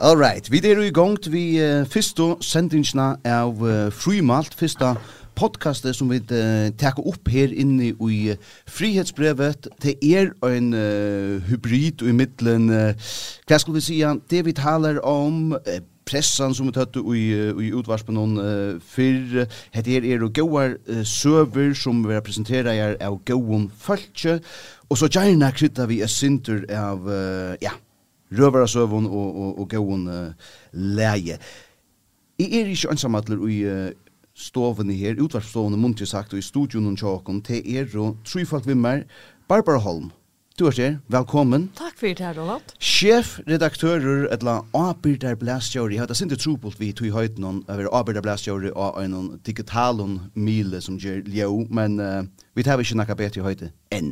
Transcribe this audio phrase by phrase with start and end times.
[0.00, 4.96] All right, vi er i gang vi uh, første sendingsna av uh, Frumalt, første
[5.38, 8.36] podcastet som vi uh, teker opp her inne i uh,
[8.66, 9.68] frihetsbrevet.
[9.82, 13.14] Det er en uh, hybrid i midtelen, uh,
[13.46, 15.78] hva skal vi si, det vi taler om uh,
[16.12, 19.46] pressan som vi tatt i, i utvarspen noen uh, fyrr.
[19.72, 24.38] Hette her er og gauar uh, søver som vi representerer er av gauon falskje.
[24.92, 27.72] Og så gjerne krytta vi er sinter av, uh, ja,
[28.36, 31.38] røvara søvun og, og, og gauan uh, leie.
[32.40, 33.90] I er ikke ansamadler i uh,
[34.36, 38.68] stovene her, utvarspen stovene muntje sagt, og i studion og tjåkon, til er og trufalt
[38.68, 39.06] vimmer,
[39.48, 40.10] Barbara Holm,
[40.58, 41.70] Du er her, velkommen.
[41.78, 42.74] Takk for det her, Roland.
[42.76, 47.76] Sjef, redaktører, etla Abirder Blasjøri, hatt det sinte trobult vi tog i høyten om å
[47.78, 52.20] være Abirder Blasjøri og en digitalon mile som gjør ljø, men uh,
[52.52, 54.10] vi tar ikke nakka bedre i høyte enn.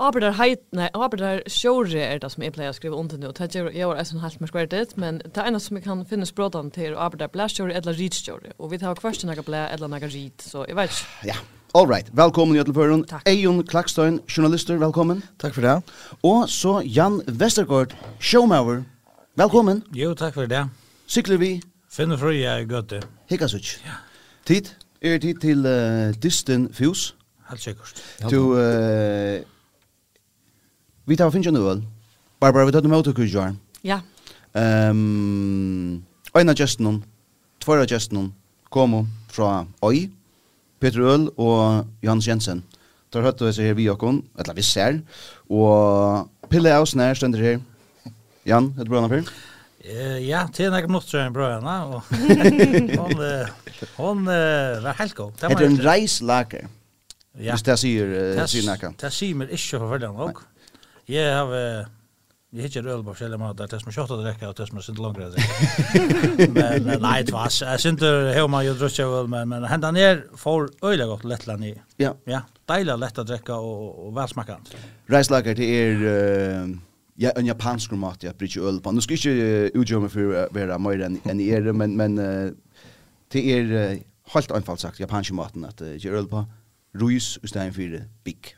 [0.00, 3.48] Abirder heit, nei, Abirder Sjøri er det som jeg pleier å skrive under nå, det
[3.56, 6.92] gjør jeg som halvt mer skverdet, men det ene som jeg kan finne språdan til
[6.92, 10.66] er Abirder Blasjøri eller Ritjøri, og vi tar kvart nakka blæ eller nakka rit, så
[10.68, 11.32] jeg vet ikke.
[11.32, 11.40] Ja,
[11.72, 13.04] All right, velkommen i Øtleføren.
[13.26, 15.22] Eion Klakstein, journalister, velkommen.
[15.38, 15.76] Takk for det.
[16.26, 18.82] Og så Jan Vestergaard, showmauer.
[19.38, 19.84] Velkommen.
[19.94, 20.64] Jo, takk for det.
[21.06, 21.52] Sykler vi?
[21.86, 23.00] Finne fri, jeg er godt det.
[23.30, 23.76] Hikkasuts.
[23.86, 24.00] Ja.
[24.50, 24.72] Tid?
[25.02, 27.14] Er tid til uh, Distin Fjus?
[27.50, 28.02] Helt sikkert.
[28.30, 29.38] Du, uh,
[31.06, 31.78] vi tar finnes jo noe.
[32.42, 33.54] Barbara, vi tar noe møte kujjar.
[33.86, 34.02] Ja.
[34.58, 36.02] Um,
[36.34, 37.04] Øyna gesten hon,
[37.62, 38.32] tvøra gesten hon,
[38.74, 40.08] komo fra Øy.
[40.80, 42.64] Peter Øl og Jans Jensen.
[43.10, 45.00] Da har hørt her vi og kon, eller vi ser,
[45.50, 47.58] og Pille Aus nær stender her.
[48.46, 49.26] Jan, er det bra nafyr?
[49.80, 52.02] Uh, ja, til en ekkert minutter er bra henne, og
[53.00, 55.32] hon, uh, hon uh, var helt god.
[55.40, 56.68] Det er en reislager,
[57.34, 57.52] ja.
[57.52, 58.92] hvis det sier, uh, sier nekka.
[59.00, 60.44] Det sier meg ikke forfølgelig nok.
[61.10, 61.56] Jeg har...
[61.56, 61.96] Uh,
[62.52, 64.78] Vi hittar öl på skilja mat, det är som tjockt att räcka och det som
[64.78, 65.18] är synd långt
[66.88, 70.24] Men nej, det var jag synd hur man ju dröjt öl, men, men hända ner
[70.36, 71.82] för öjla gott lättland i.
[71.96, 72.16] Ja.
[72.24, 74.56] Ja, dejliga lätt att dricka och, och Rice
[75.06, 75.94] Reislager, det är...
[75.94, 76.76] Uh,
[77.14, 78.92] ja, en japansk mat, jag bryr öl på.
[78.92, 82.52] Nu ska jag inte utgöra mig för att vara mer än er, men, men uh,
[83.28, 86.44] det är uh, helt enkelt sagt japansk maten att uh, göra öl på.
[86.94, 88.56] Ruis istället för big.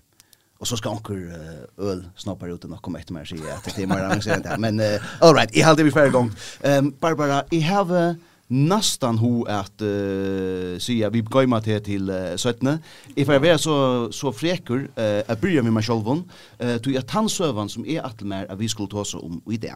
[0.63, 3.83] Och så ska onkel uh, öl snappar ut och komma efter mig så att det
[3.83, 4.59] är mer avancerat där.
[4.59, 4.87] Men uh,
[5.21, 6.31] all right, i hade vi förra gång.
[6.63, 8.15] Ehm um, Barbara, i have uh,
[8.47, 12.79] nästan hu att uh, säga vi går med till till uh, 17.
[13.15, 16.31] If jag var så så fräcker uh, att börja med mig själv hon
[16.63, 17.29] uh, till att han
[17.69, 19.75] som är att mer att vi skulle ta oss om i det.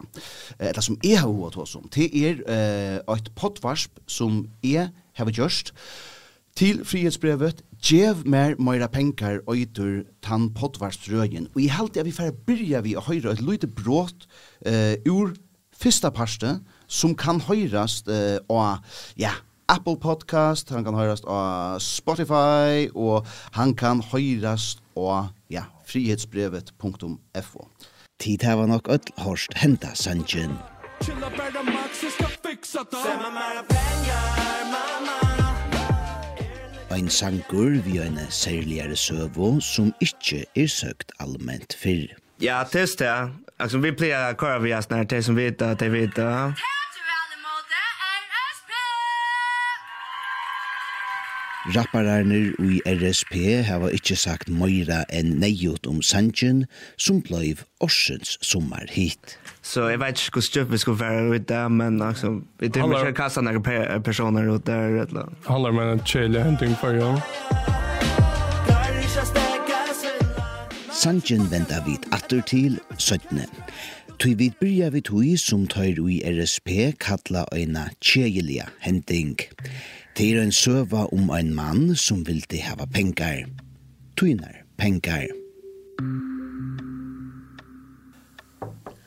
[0.60, 1.88] Uh, eller som är ho att ta oss om.
[1.94, 5.72] Det är uh, ett potvarsp som är have just.
[6.56, 11.48] Til frihetsbrevet, Gjev mer meira penkar øytur tann potvarsrøyen.
[11.54, 14.24] Og i halte jeg vi færre byrja vi å høyre et lite brått
[14.66, 15.34] uh, ur
[15.76, 16.56] fyrsta parste
[16.88, 18.80] som kan høyrast uh, av,
[19.20, 19.34] ja,
[19.68, 23.28] Apple Podcast, han kan høyrast av Spotify, og
[23.58, 27.68] han kan høyrast av, ja, frihetsbrevet.fo.
[28.16, 30.56] Tid hava nok öll hårst henta sannsyn.
[31.04, 33.04] Chilla bæra maxis, skal fixa det.
[33.04, 35.25] Semma mæra pengar, mamma
[36.96, 42.14] ein sangur vi ein særligare søvo som ikkje er søkt allment fyrr.
[42.40, 43.12] Ja, test det.
[43.60, 46.30] Altså, vi pleier å køre via oss når som vet at de vet det.
[51.74, 53.34] Rappararner i RSP
[53.66, 56.64] hava ikkje sagt møyra enn neiot om sangen
[56.96, 59.36] som blei orsens sommer hit.
[59.66, 62.88] Så jag vet inte hur stjup vi skulle vara ut där, men alltså, vi tror
[62.88, 64.88] vi ska kasta några pe personer ut där.
[64.88, 65.26] Eller.
[65.44, 67.20] Handlar om en tjejlig händning för jag.
[70.92, 73.46] Sanjen väntar vid attor till Sötne.
[74.18, 79.36] Tui vid byrja vid hui som tøyr ui RSP kalla eina tjejelia hending.
[80.16, 83.44] Det er en søva om ein mann som vildi hava pengar.
[84.16, 85.26] Tuinar pengar.
[85.98, 86.25] Pengar.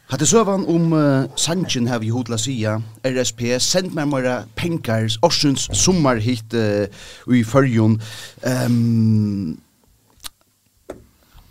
[0.09, 5.67] Hatte søvan om uh, Sanchen har vi hodla sia, RSP, send meg mora penkars, årsens
[5.77, 6.87] sommerhitt uh,
[7.29, 7.99] i fyrjon.
[8.41, 9.59] Um,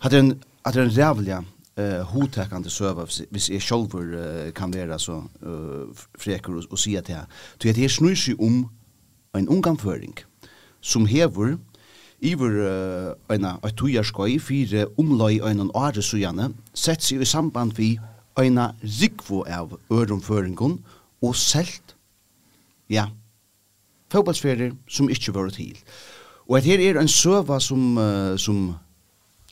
[0.03, 0.33] hatte en,
[0.65, 6.59] hatte en rævliga uh, hodtekande søva, hvis jeg sjolver uh, kan være så uh, freker
[6.59, 7.31] og, og sia til her.
[7.61, 8.65] Så jeg snur seg om
[9.39, 10.19] en unganføring
[10.81, 11.55] som hever
[12.19, 17.77] Iver uh, eina, et tujarskoi, fire omlai og einan are sujane, sett seg i samband
[17.79, 17.93] vi
[18.41, 20.79] eina rikvo av ørumføringun
[21.21, 21.95] og selt,
[22.89, 23.09] ja,
[24.13, 25.77] fotballsferer som ikkje var til.
[26.49, 28.73] Og at her er en søva som, uh, som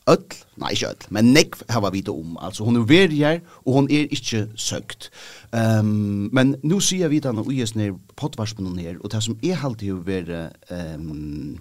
[0.10, 2.38] öll, nei ikkje öll, men nekv hava vita om.
[2.42, 5.12] Altså hon er verjar og hon er ikkje søkt.
[5.52, 9.92] Um, men nu sier vi denne ujes nir potvarspen her, og det som er alltid
[9.92, 10.48] jo være
[10.96, 11.60] um,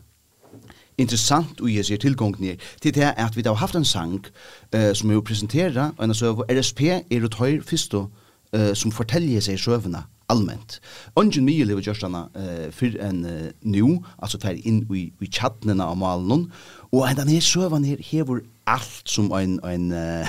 [0.98, 4.24] interessant i sig tilgång är til det at vi har haft en sang
[4.72, 8.06] eh, som är presenterat og en så RSP er det höjer först uh,
[8.52, 10.80] eh, som forteller seg sjövna allmänt.
[11.16, 15.26] Ungen mye lever just uh, eh, for en uh, nu, altså fer inn i, i
[15.30, 16.50] tjattnena av malen,
[16.92, 20.26] Og den her søvan her hever allt som en, en, uh,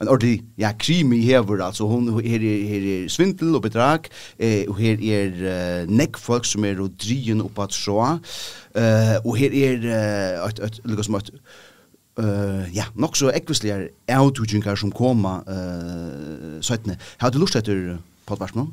[0.00, 1.64] en ordentlig ja krimi hever.
[1.64, 4.08] altså hon her her er svindel og bedrag
[4.38, 5.32] eh og her er
[5.84, 8.00] uh, neck folk som er og drien upp at sjå
[8.76, 11.30] eh og her er uh, et, et, et, som et
[12.18, 16.96] Uh, ja, nok så ekvisligar autogjingar som koma uh, søytne.
[17.22, 18.72] Har du lust etter podvarsmål?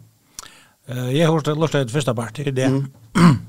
[0.89, 2.71] Uh, jeg har lust etter første part i det.
[2.73, 2.87] Mm.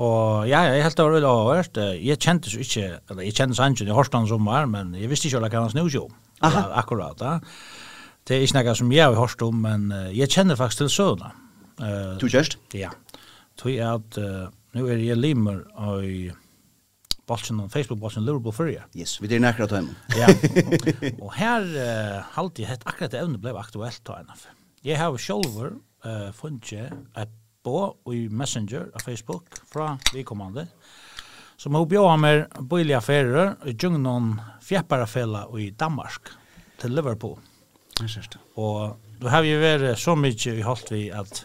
[0.00, 1.80] Og ja, jeg helt over veldig avhørt.
[2.00, 5.42] Jeg kjente så ikke, eller jeg kjente Sanchen i Horsland var, men jeg visste ikke
[5.44, 6.06] hva han snus jo.
[6.40, 6.70] Aha.
[6.80, 7.36] Akkurat, ja.
[8.24, 11.34] Det er ikke noe som jeg har hørt om, men jeg kjenner faktisk til søvnene.
[11.80, 12.58] Uh, du kjørst?
[12.76, 12.90] Ja.
[13.60, 16.04] Tog jeg at, uh, nå er jeg limer av
[17.30, 18.86] Bolsen og Facebook-bolsen Liverpool Fyrja.
[18.96, 20.26] Yes, vi er nærkere til ja,
[21.24, 24.48] og her uh, halte jeg helt akkurat det evne ble aktuelt til NF.
[24.84, 26.72] Jeg har selv uh, funnet
[27.20, 30.66] et på i Messenger av Facebook fra vikommande.
[31.56, 34.32] Som har bjør med bøylige affærer i djungnon
[34.64, 36.32] fjepparafella i Danmark
[36.80, 37.36] til Liverpool.
[38.54, 41.44] Og då har vi vært så mye i holdt vi at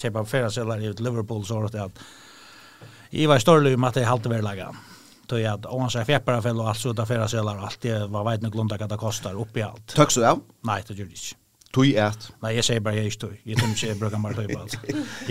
[0.00, 2.00] kjøpe affærer i Liverpool så att at
[3.12, 4.76] jeg var større om at jeg halte verlaget.
[5.28, 8.42] Tog at om han sier fjepparafella og alt så affærer og alt det var veit
[8.42, 9.94] nok lunda hva det kostar oppi alt.
[9.94, 10.34] Takk så ja?
[10.64, 11.39] Nei, det gjør det ikke.
[11.70, 12.24] Tui ert.
[12.42, 13.36] Nei, jeg sier bare jeg ikke tui.
[13.46, 14.72] Jeg tror ikke jeg bruker bare tui på alt.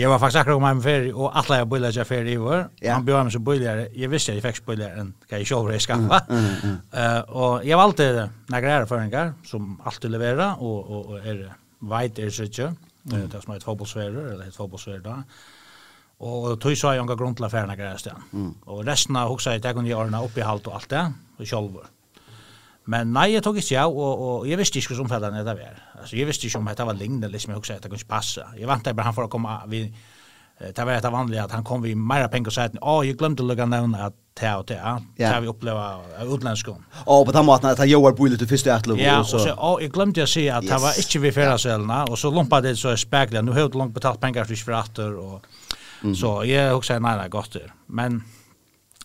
[0.00, 2.62] Jeg var faktisk akkurat om hjemme ferie, og alle jeg bøyler seg ferie i år.
[2.80, 2.94] Ja.
[2.94, 5.84] Han bjør meg som bøyler, jeg visste jeg fikk bøyler enn hva jeg selv har
[5.84, 6.22] skaffa.
[6.30, 6.78] Mm, mm, mm.
[6.96, 8.26] Uh, og jeg var valgte
[8.56, 11.44] nægre erfaringar som alltid leverer, og, og, og er
[11.92, 12.72] veit er så ikke.
[13.04, 13.12] Mm.
[13.12, 15.20] Det er som er et fotbollsferer, eller et fotbollsferer da.
[16.24, 18.28] Og tui sa jeg unga grunn til affæren nægre er sted.
[18.32, 18.52] Mm.
[18.64, 21.04] Og resten av hoksa jeg tekken i årene oppi halt og alt det,
[21.36, 21.92] og sjolver.
[22.90, 25.82] Men nei, jeg tok ikke av, og, og jeg visste ikke hvordan omfattende det var.
[26.00, 28.14] Altså, jeg visste ikke om dette var lignende, liksom jeg husker at det kunne ikke
[28.16, 28.46] passe.
[28.58, 29.76] Jeg vant bare han for å komme av,
[30.60, 33.16] det var dette vanlige, at han kom vi mer penger og sa at, å, jeg
[33.16, 34.76] glemte å lukke nevne at det og det,
[35.16, 35.80] det har vi opplevd
[36.20, 36.82] av utlendskom.
[37.00, 39.00] Å, på den måten at han gjør boi litt først i etlov.
[39.00, 42.20] Ja, og så, å, jeg glemte å si at det var ikke vi fyrrasølene, og
[42.20, 45.16] så lumpet det så spekler, nå har jeg langt betalt penger for ikke for atter,
[45.16, 47.64] og så jeg husker, nei, nei, godt det.
[47.88, 48.20] Men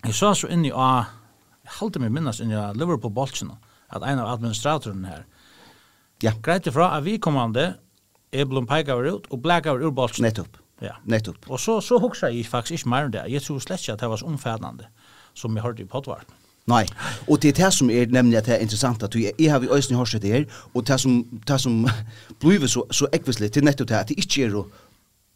[0.03, 3.55] jeg så så inn i, jeg halte meg minnes inn i Liverpool-bolsene,
[3.89, 5.25] at en av administratoren her,
[6.23, 6.31] ja.
[6.43, 7.73] greit ifra at vi kommande
[8.33, 10.25] er blom peikavur ut og blekavur ur bolsen.
[10.25, 10.57] Nettopp.
[10.81, 10.97] Ja.
[11.05, 11.49] Nettopp.
[11.49, 13.27] Og så, så hoksa jeg faktisk ikke mer enn det.
[13.31, 14.89] Jeg tror slett ikke at det var så omfædnande
[15.35, 16.27] som jeg hørte i potvart.
[16.65, 16.81] Nei,
[17.29, 19.59] og det er det som er nemlig at det er interessant at jeg, jeg har
[19.61, 21.87] vi øyne hørt det her, og det som, det som
[22.41, 24.63] blir så, så ekvislig til nettopp det at det ikke er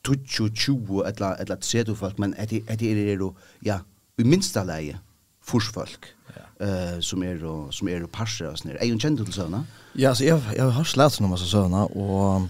[0.07, 3.30] 20-20 eller, eller 30 folk, men at det, at det er,
[3.66, 3.80] ja,
[4.18, 4.98] i minsta leie,
[5.45, 6.10] forsfolk.
[6.34, 8.75] Ja eh som är då som är då passar oss ner.
[8.75, 9.65] Är ju känd till såna.
[9.94, 12.41] Ja, så jag jag har släppt några massa såna och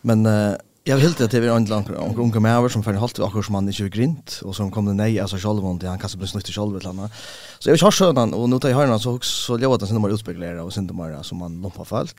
[0.00, 0.54] men eh
[0.86, 3.44] Jag vill inte att det är en lång och unga med som för halt och
[3.44, 6.46] som man inte grint och som kommer nej alltså själva det han kastar blir snytt
[6.46, 7.12] själva eller annat.
[7.58, 10.02] Så jag har såna och nu tar jag hörna så så jag vet att sen
[10.02, 12.16] de utspeglar och sen de som man lompar folk.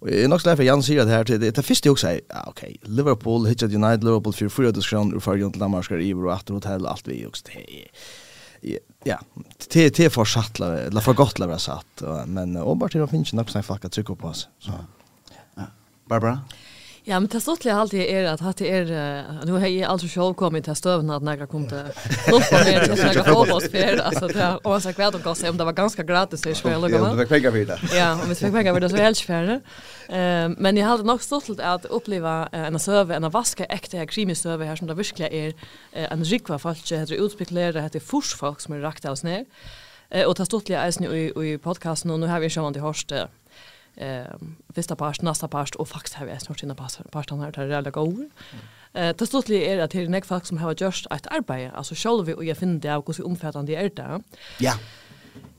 [0.00, 2.06] Och jag är nog släpper för Jan säger det här till det första jag också
[2.06, 6.26] säger ja okej Liverpool hitchat United Liverpool för fyra diskussioner för Jon Lamarskar i och
[6.26, 7.88] åter hotell allt vi också det
[9.04, 9.20] ja,
[9.72, 13.24] det det för schattla eller för gott lära satt men och bara till att finna
[13.32, 14.48] något som fucka trycka på oss.
[14.58, 14.72] Så.
[15.54, 15.62] Ja.
[16.04, 16.40] Barbara?
[17.08, 20.64] Ja, men det stått jag alltid är att det är nu har jag alltså kommet
[20.64, 21.82] til till at att jeg kom till
[22.32, 25.64] luften ner och snacka fotboll för alltså det och så kvärt och kosta om det
[25.64, 27.08] var ganska gratis så jag lugg va.
[27.08, 27.96] Ja, det fikk penger for det.
[27.96, 29.60] Ja, om vi fikk penger for det så helt färre.
[30.08, 34.64] Ehm men jeg hadde nog stått att uppleva en søve, en vaske äkta här krimisøve
[34.64, 35.54] her, här som det verkligen är
[35.92, 39.44] en rikva folk, heter utspeklera heter forsfolk som är rakt alls ner.
[40.10, 43.28] Eh och det stått jag i i podcasten och nu har vi sjön till Horste
[43.96, 44.24] eh
[44.74, 47.90] första part nästa part och faktiskt har jag snart inne pass partan här där det
[47.90, 48.28] gå.
[48.92, 51.70] Eh det står det är att det är näck folk som har gjort ett arbete
[51.76, 54.22] alltså själva och jag finner det också omfattande är det.
[54.58, 54.72] Ja.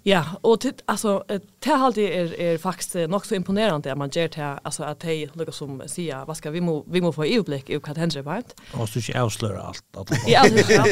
[0.08, 1.24] Ja, och det alltså
[1.60, 5.04] det har alltid är är faktiskt nog så imponerande att man ger det alltså att
[5.04, 7.98] hej lucka som säga vad ska vi må vi må få i överblick i vad
[7.98, 8.46] händer vart.
[8.74, 10.40] Och så inte avslöja allt att Ja,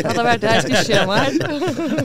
[0.05, 1.05] alltså har det det här ska ske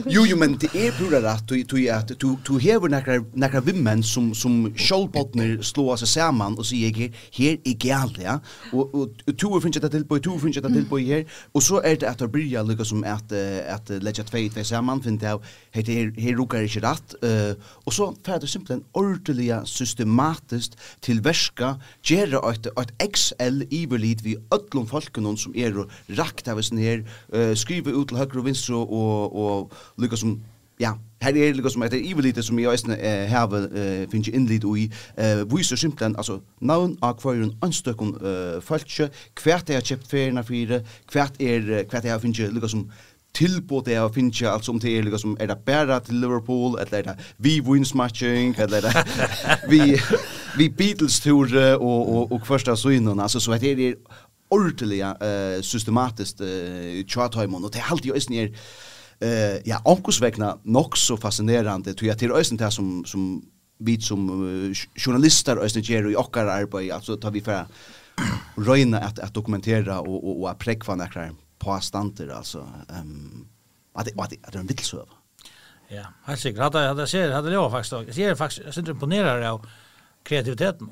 [0.05, 3.59] Jo, jo men det är pura rätt du du att du du har några några
[3.61, 8.39] vimmen som som skallbottnar slår sig samman och säger här är galt ja.
[8.71, 9.09] Och och
[9.41, 12.09] två finns det till på två finns det till på här och så är det
[12.09, 13.31] att börja lucka som att
[13.75, 15.27] att lägga två två samman finns det
[15.71, 21.21] här här rokar inte rätt rätt eh och så för det simpelthen ordelig systematiskt till
[21.21, 26.71] verska, gera ett ett XL evilit vi öllum folken som är och rakt av oss
[26.71, 30.43] ned, eh skriva ut till höger och vänster och och lyckas som,
[30.77, 34.31] ja, Här är det som heter Ivelite som jag ösna eh, har eh, finns ju
[34.31, 39.73] inlit och i eh, visar simpelthen alltså navn av en anstökon eh, folkje, kvärt er
[39.73, 42.91] jag köpt färgerna fyra, kvärt är kvärt jag finns ju lika som
[43.33, 46.79] tilbud det jag finns ju alltså om det är liksom är det bare til Liverpool
[46.79, 49.05] eller er det vi wins matching eller er det
[49.71, 49.99] vi
[50.57, 53.95] vi Beatles tour och och och första så innan alltså så att det är
[54.49, 58.57] ordentliga eh systematiskt eh, charthymon och det är alltid just ner
[59.21, 63.41] eh ja onkusvägna nog så fascinerande tror jag till ösen där som som
[63.77, 67.65] vi som uh, journalister ösen ger i och arbete alltså tar vi för
[68.55, 71.31] röjna att, att dokumentera och, och, och att präkva näkrar
[71.61, 73.47] påstander alltså ehm
[73.93, 75.13] att det att det är en vitsöva.
[75.87, 76.63] Ja, helt sikkert.
[76.63, 79.65] Hadde jeg ser hade jag faktisk, jeg ser faktisk, jeg synes syns imponerer av
[80.23, 80.87] kreativiteten.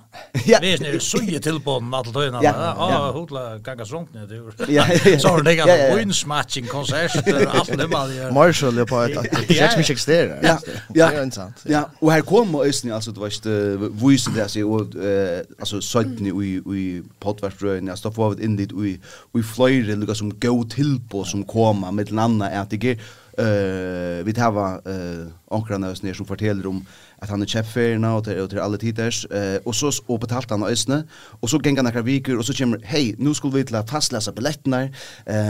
[0.47, 0.57] Ja.
[0.61, 2.39] Vi er sånn suje tilbåden alle tøyene.
[2.43, 2.87] Ja, Ja, ja.
[2.91, 3.11] ja.
[3.13, 4.31] hodla ganga strongt ned.
[4.67, 5.19] Ja, ja, ja.
[5.21, 5.85] Så har det Ja, ja, ja.
[5.89, 7.15] ikke wins matching konsert,
[7.55, 8.31] alt det man gjør.
[8.33, 10.39] Marshall är på ett at det Ja, är som inte existerar.
[10.43, 11.11] Ja, Det ja.
[11.11, 11.63] är intressant.
[11.65, 15.39] Ja, og her kom og Østni, altså, du veist, uh, vise det seg, og, uh,
[15.59, 18.97] altså, søttni i, i potverstrøyne, altså, da får vi inn dit, og i,
[19.33, 22.83] og i fløyre, lukka som gå tilpå som koma, med den andre, er at det
[22.95, 23.09] er,
[23.39, 24.51] Uh, vi tar
[24.87, 26.85] uh, ankrarna ösner som fortäller om
[27.21, 29.25] att han är käppfärgerna og til och till alla tiders.
[29.25, 31.03] Uh, och så og betalt han ösne.
[31.41, 34.31] Och så gengar några viker och så kommer, hej, nu skulle vi till att fastläsa
[34.31, 34.89] biljetterna.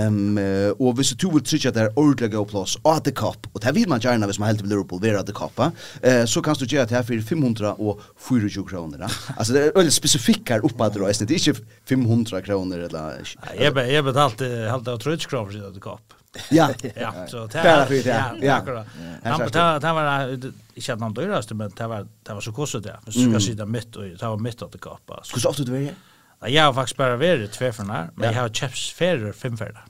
[0.07, 3.47] Um, uh, og hvis du vill trycka där ordentliga go plus och the cup.
[3.53, 5.59] Och det vill man gärna hvis man helt vill Liverpool vara the cup.
[6.03, 9.05] eh så kan du göra det här för 500 och 420 kronor.
[9.37, 10.99] alltså det är väldigt specifika uppad då.
[10.99, 13.37] Det är inte 500 kroner eller...
[13.59, 16.18] Jag, jag betalt halta och 30 kronor för the cup.
[16.49, 16.69] Ja.
[16.95, 18.35] ja, så det är ja.
[18.41, 18.87] Ja, akkurat.
[19.23, 22.83] Han på det var inte att någon dyrast men det var det var så kostigt
[22.83, 22.99] det.
[23.05, 25.23] Så ska sitta mitt och det var mitt att kapa.
[25.23, 25.93] Skulle så ofta du är?
[26.41, 29.57] Ja, jag har faktiskt bara varit två för när, men jag har chips färre fem
[29.57, 29.83] för där.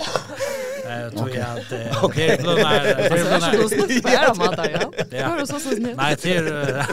[0.89, 4.13] Eh tror jag att det är blå när det är blå när.
[4.13, 4.91] Ja, ja.
[5.10, 5.98] Det var så så snitt.
[5.98, 6.86] Nej, det är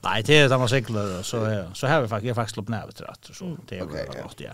[0.00, 3.56] Nej, det är samma cyklar så så har vi faktiskt jag faktiskt lopp nära så
[3.68, 3.84] det är
[4.22, 4.50] gott ja.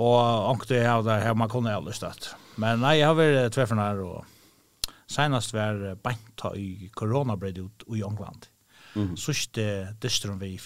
[0.00, 0.18] Og
[0.52, 2.30] ankte jeg av det her, man kunne aldri støtt.
[2.60, 8.00] Men nei, jeg har vært tvefren her, og senast var beinta i koronabreid ut i
[8.06, 8.48] England.
[8.94, 9.14] Mm.
[9.20, 9.64] Sørste
[10.02, 10.58] dystrum vi i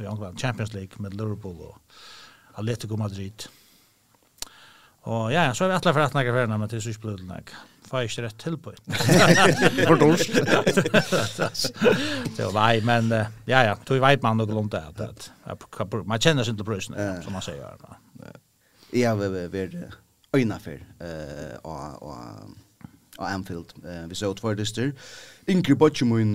[0.00, 1.76] i England, Champions League med Liverpool og
[2.56, 3.48] Atletico Madrid.
[5.02, 7.56] Og ja, så har vi atler for at nægge ferna, men til sørst blod nægge.
[7.88, 8.80] Får jeg ikke rett til på det.
[9.88, 10.30] For dorsk.
[12.36, 13.10] Så nei, men
[13.48, 15.26] ja, ja, tog veit man og glomte at
[16.06, 17.60] man kjenner sin til brøsene, som man sier.
[17.66, 17.98] Ja.
[18.92, 19.76] Jeg har vært
[20.36, 20.82] øyne for
[21.64, 22.16] og, og,
[23.18, 24.92] og Anfield, uh, vi så utfor dyster.
[25.48, 26.34] Inger Bocci min,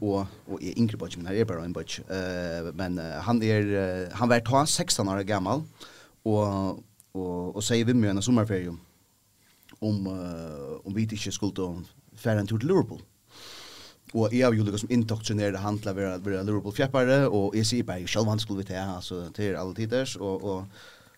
[0.00, 2.02] og, og jeg, Inger Bocci min her er bare en Bocci,
[2.74, 5.64] men uh, han er, uh, han var ta 16 år gammal,
[6.24, 6.82] og,
[7.14, 8.72] og, og sier vi med en sommerferie
[9.82, 11.82] om, uh, om vi ikke skulle
[12.16, 13.00] fære en tur til Liverpool.
[14.14, 17.86] Og jeg har jo liksom indoktrinert han til å være, være Liverpool-fjeppare, og jeg sier
[17.88, 20.66] bare, selv han skulle vi til, altså, til alle tiders, og, og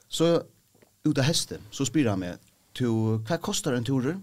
[0.09, 0.37] så
[1.05, 2.39] ut av hästen så spyr han meg,
[2.75, 4.17] to vad kostar en turer?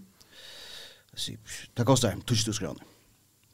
[1.14, 1.32] Så
[1.76, 2.82] det kostar en tusen kronor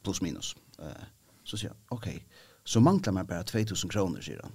[0.03, 0.55] plus minus.
[0.79, 1.07] Eh uh,
[1.43, 2.25] så säger han, okej.
[2.63, 4.51] Så manglar man bara 2000 kroner, sier han.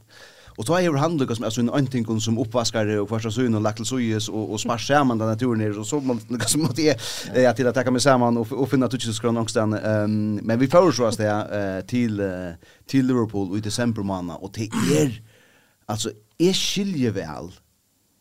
[0.56, 3.62] Och då är han lyckas med alltså en anting som uppvaskare och första syn och
[3.62, 6.64] lagt til sojes och och spars saman den turen ner och så man lyckas som
[6.64, 7.00] att det
[7.34, 9.74] är till att ta med samman och och finna tusen kronor någonstans.
[9.74, 12.54] ehm men vi får det uh, til, till
[12.86, 15.22] till Liverpool i december månad och det er,
[15.86, 17.52] alltså är skilje väl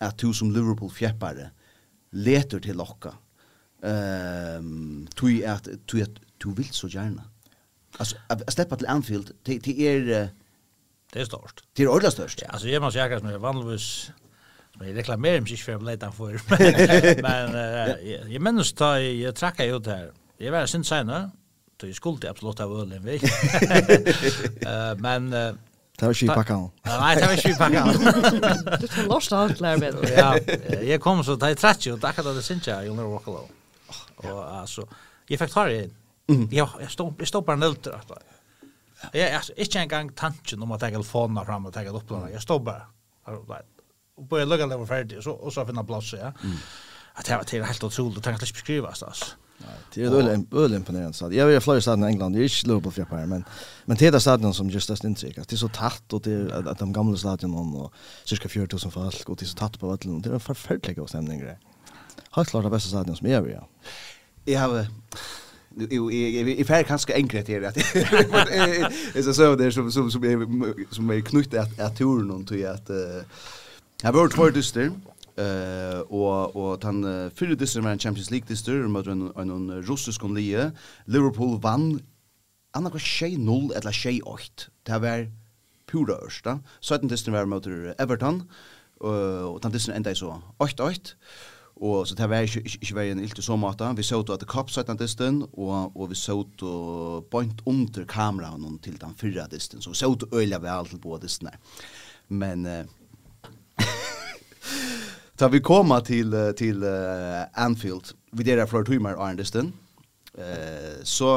[0.04, 1.50] at du som Liverpool fjeppare
[2.12, 3.16] leter til lokka.
[3.84, 7.24] Ehm tui at tui at du vil så gärna.
[8.00, 10.30] Alltså att släppa till Anfield till till er
[11.14, 11.64] det er störst.
[11.78, 12.42] Det är ordla störst.
[12.42, 14.12] Ja, alltså jag måste som att vanligvis
[14.80, 16.40] Men jeg reklamerer mig ikke för att leta for.
[17.22, 20.12] Men jag minns att jag trackade ut här.
[20.40, 21.32] Jeg var sin senere,
[21.80, 23.04] Så jeg skulle absolutt ha völen.
[25.02, 25.34] Men
[26.04, 26.64] Det var skipakkan.
[26.84, 27.92] Nei, det var skipakkan.
[28.82, 29.86] Du tar lost av alt med.
[30.20, 30.34] Ja,
[30.84, 33.30] jeg kom så, da jeg trett jo, da akkurat det synes jeg, You'll Never Walk
[33.32, 33.54] Alone.
[34.24, 34.84] Og altså,
[35.32, 36.48] jeg fikk tar det inn.
[36.52, 40.96] Jeg stod jeg stod bare nøyter, at Jeg er ikke engang tanken om at jeg
[40.98, 42.12] kan få den fram og ta det opp.
[42.32, 42.90] Jeg stod bare,
[43.32, 43.48] og
[44.28, 46.34] bare lukket det var ferdig, og så og så finne plass, ja.
[47.16, 49.36] At det var helt utrolig, det kan ikke beskrives, altså.
[49.94, 51.34] Det är väl öl imponerande så.
[51.34, 52.34] Jag vill flyga staden i England.
[52.34, 53.44] Det är inte Liverpool för par men
[53.86, 55.36] men det är staden som just det intryck.
[55.36, 57.94] Det är så tätt och det är att de gamla stadionen och
[58.26, 60.22] cirka 4000 folk och det är så tätt på vallen.
[60.22, 61.58] Det är en förfärlig god stämning grej.
[62.30, 63.58] Har klart det bästa stadion som jag vill.
[64.46, 64.88] Jag har
[65.90, 67.76] Jo, i färg kanske enkelt är det att
[69.14, 72.48] det så så där som som som är som är knutet att att turen och
[72.48, 72.90] till att
[74.02, 74.92] jag vart för dyster.
[75.38, 80.22] Eh och och han fyllde det som Champions League this större mot en en russisk
[80.22, 80.72] konlie
[81.06, 82.00] Liverpool vann
[82.74, 84.70] anna var 6-0 eller 6-8.
[84.84, 85.28] Det var
[85.88, 86.60] pura ørsta.
[86.82, 87.68] 17 dysten var mot
[88.00, 88.44] Everton
[89.04, 91.16] og den dysten enda i så 8-8.
[91.84, 93.88] Og så det var ikke, ikke, ikke veien ilt i så måte.
[93.98, 96.64] Vi så at det kapp den dysten, og, og vi så at
[97.32, 99.82] point under kameraen til den fyrre dysten.
[99.82, 101.52] Så vi så at øyla vi alt på dystene.
[102.30, 102.66] Men...
[102.66, 102.86] Uh,
[105.40, 108.14] Så vi kommer til, til uh, Anfield.
[108.34, 109.74] Vi där för timmar Arndeston.
[110.38, 111.28] Eh uh, så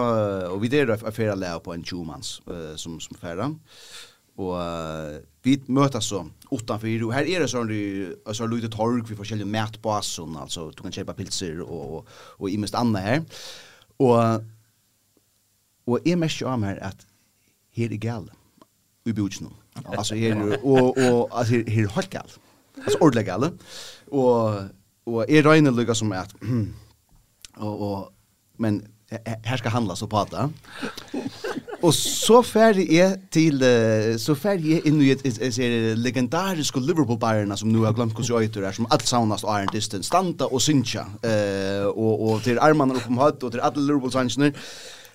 [0.50, 3.58] och vi där för affärer lära på en tjumans uh, som som færre.
[4.36, 9.02] Och uh, vi mötas så utanför och här är det sån det alltså lite torg
[9.08, 12.06] vi får sälja mat på alltså du kan köpa pilser och och,
[12.38, 13.22] och i mest annat här.
[13.96, 14.42] Och
[15.84, 17.06] och är mest jag mer att
[17.76, 18.30] här är gal.
[19.04, 19.48] Vi bjuds nu.
[19.84, 22.30] Alltså här och och alltså här är helt gal.
[22.85, 23.50] Alltså ordentligt alla.
[24.11, 24.61] Och
[25.04, 26.35] och är rena lucka som att
[27.56, 28.12] och och
[28.56, 28.87] men
[29.45, 30.50] här ska handlas och prata.
[31.80, 33.64] Och så färdig är till
[34.21, 38.25] så färdig är in i ett ser legendariska Liverpool Bayern som nu har glömt hur
[38.28, 42.95] jag heter som allt saunast Iron Distance standa och syncha eh och och till armarna
[42.95, 44.52] upp om hatt och till alla Liverpool sansner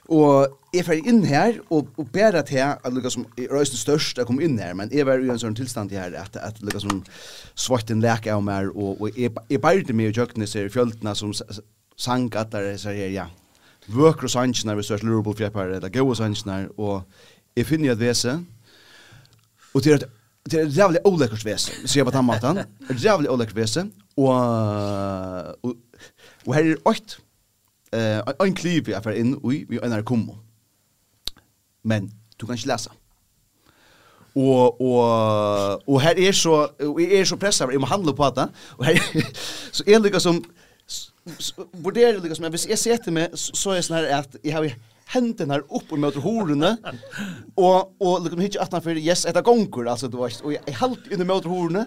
[0.10, 4.17] Og jeg fer inn her, og, og bæra til at lukka som er øysen størst
[4.17, 6.81] jeg kom inn her, men jeg var i en sånn tilstand her at, at lukka
[6.81, 7.03] som
[7.55, 11.13] svart en lek av meg, og, og jeg, jeg bærte meg i kjøkkenet ser fjøltene
[11.15, 11.36] som
[12.00, 13.27] sang at der ser her, ja,
[13.91, 17.03] vøkro sannsjene vi størst lurebo fjeppar, eller gode sannsjene, og
[17.58, 18.39] jeg finner et vese,
[19.75, 20.10] og til at
[20.41, 22.63] Det er rævlig olekkert vese, sier jeg på den maten.
[22.89, 23.84] Rævlig olekkert vese,
[24.17, 24.31] og,
[25.62, 25.75] og,
[26.48, 27.20] og her er 8
[27.93, 30.38] eh en kliv jag för in oj vi en kommer.
[31.83, 32.91] Men du kan inte läsa.
[34.36, 38.29] Og, og, og her er så, og jeg er så presset, vi må handla på
[38.35, 39.00] det, og her,
[39.75, 40.39] så jeg det som,
[41.83, 44.70] vurderer det som, hvis jeg setter meg, så er det sånn her at jeg har
[45.11, 46.77] hendene her opp og møter horene,
[47.59, 50.63] og, og liksom som hitje han for, yes, etter gonger, altså, du vet, og jeg,
[50.70, 51.85] jeg halte under møter horene,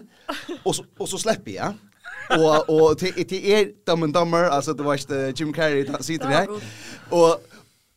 [0.60, 1.80] og så, og så slipper jeg,
[2.30, 6.28] og og til til er dum dummer altså du var inte Jim Carrey där sitter
[6.28, 6.46] her
[7.10, 7.40] og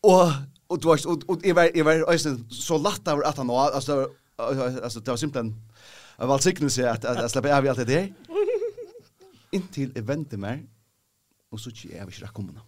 [0.03, 0.31] og
[0.69, 4.07] og du var og jeg var jeg var så latt av at han altså
[4.83, 5.53] altså det var simpelt
[6.19, 8.07] Jag var säker på at att släppa av alt det der
[9.51, 10.59] inntil till eventet mer
[11.51, 12.61] og så tjej jag vill komma.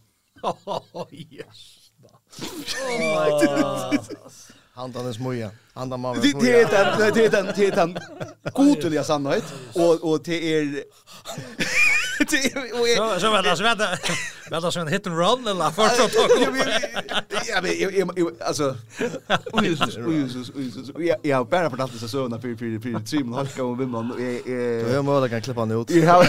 [0.93, 1.91] Oh yes.
[2.03, 2.19] Oh.
[4.79, 5.51] Andan är smuja.
[5.73, 7.97] Andan man Det det är den det är den det är den
[8.53, 10.83] godliga sannhet och och det är
[12.97, 13.49] Så så vänta.
[13.49, 13.88] alltså vänta.
[14.49, 16.29] Väl alltså en hit and run eller för första tag.
[17.47, 17.62] Ja
[18.05, 18.75] men alltså
[19.63, 20.91] Jesus Jesus Jesus.
[21.23, 24.12] Ja bara för att det så när för för för tre men halka och vimman
[24.12, 25.89] och jag är Jag måste kan klippa ut.
[25.89, 26.25] Ja.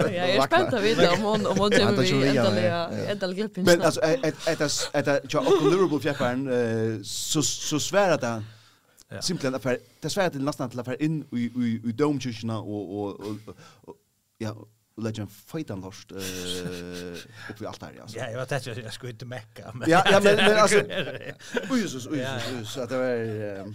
[0.00, 3.64] Jag är spänd att veta om hon om hon det vi ändliga ändå gruppen.
[3.64, 4.60] Men alltså ett ett
[4.92, 8.42] ett jag och Liverpool fjärran så så svärar det
[9.08, 9.22] Ja.
[9.22, 9.78] Simpelt affär.
[10.00, 13.20] Det svär till nästan till affär in i i i domkyrkorna och och
[14.38, 14.56] ja
[15.02, 16.16] lägga en fightan lost eh
[17.50, 18.18] upp i allt här alltså.
[18.18, 20.80] Ja, jag vet att jag ska inte mecka men Ja, ja men men alltså
[21.70, 23.74] oj Jesus, oj Jesus så att det var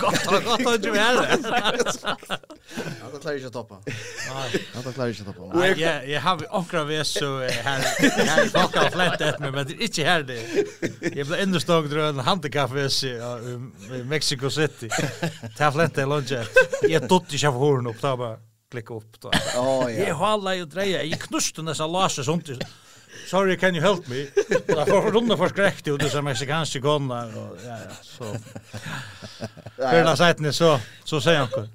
[0.00, 1.38] Gott, gott att du är här.
[3.12, 3.82] Jag klarar inte att toppa.
[3.86, 5.58] Nej, jag klarar inte att toppa.
[5.58, 7.80] Nej, jag jag har vi ankra vi så här
[8.26, 10.66] här baka flätet men men inte här det.
[11.16, 12.88] Jag blev ändå stag dra en handkaffe
[13.94, 14.88] i Mexico City.
[15.56, 16.32] Ta flätet lunch.
[16.82, 19.30] Jag tog inte av horn upp där bara klicka upp då.
[19.54, 20.06] Ja, ja.
[20.08, 21.02] Jag håller ju dreja.
[21.02, 22.48] Jag knuste nästan Lars sånt.
[23.30, 24.26] Sorry, can you help me?
[24.66, 28.36] Jag får runda för skräckt ut dessa mexikanska gonnar och ja, ja, så.
[29.76, 31.68] Förna sajten så, så säger han.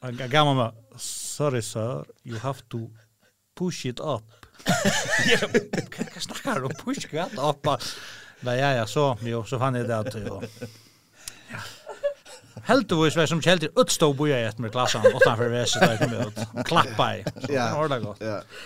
[0.00, 0.72] Han gamla mig.
[0.96, 2.78] Sorry sir, you have to
[3.58, 4.22] push it up.
[6.14, 7.66] Jag snackar om push it up.
[8.40, 10.42] Nej, ja, ja, så, jo, så fann jag det att, jo.
[11.50, 11.58] Ja
[12.64, 16.66] helt du vis som kjeldir utstå boja i med klassan utanfor veset der kom ut.
[16.68, 17.24] Klappa i.
[17.40, 18.18] Så det var det godt.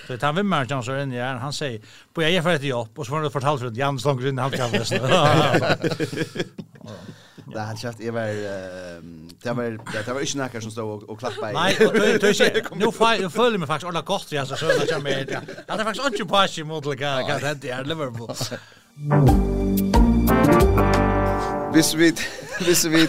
[0.07, 1.79] Så det han vimmeren som så inn i her, han sier,
[2.15, 4.39] boja jeg får etter jobb, og så får han fortalt for at Jan Stonger inn
[4.39, 5.01] i halvkaffesten.
[7.49, 8.27] Det hade jag jag var
[9.43, 11.55] det var det var inte näkar som stod och klappa i.
[11.55, 12.75] Nej, du är inte.
[12.75, 15.27] Nu fall följer mig faktiskt alla gott jag så så att jag med.
[15.67, 18.35] Det faktiskt inte på sig mot lika kan det är Liverpool.
[21.73, 22.13] Hvis vi
[22.65, 23.07] hvis vi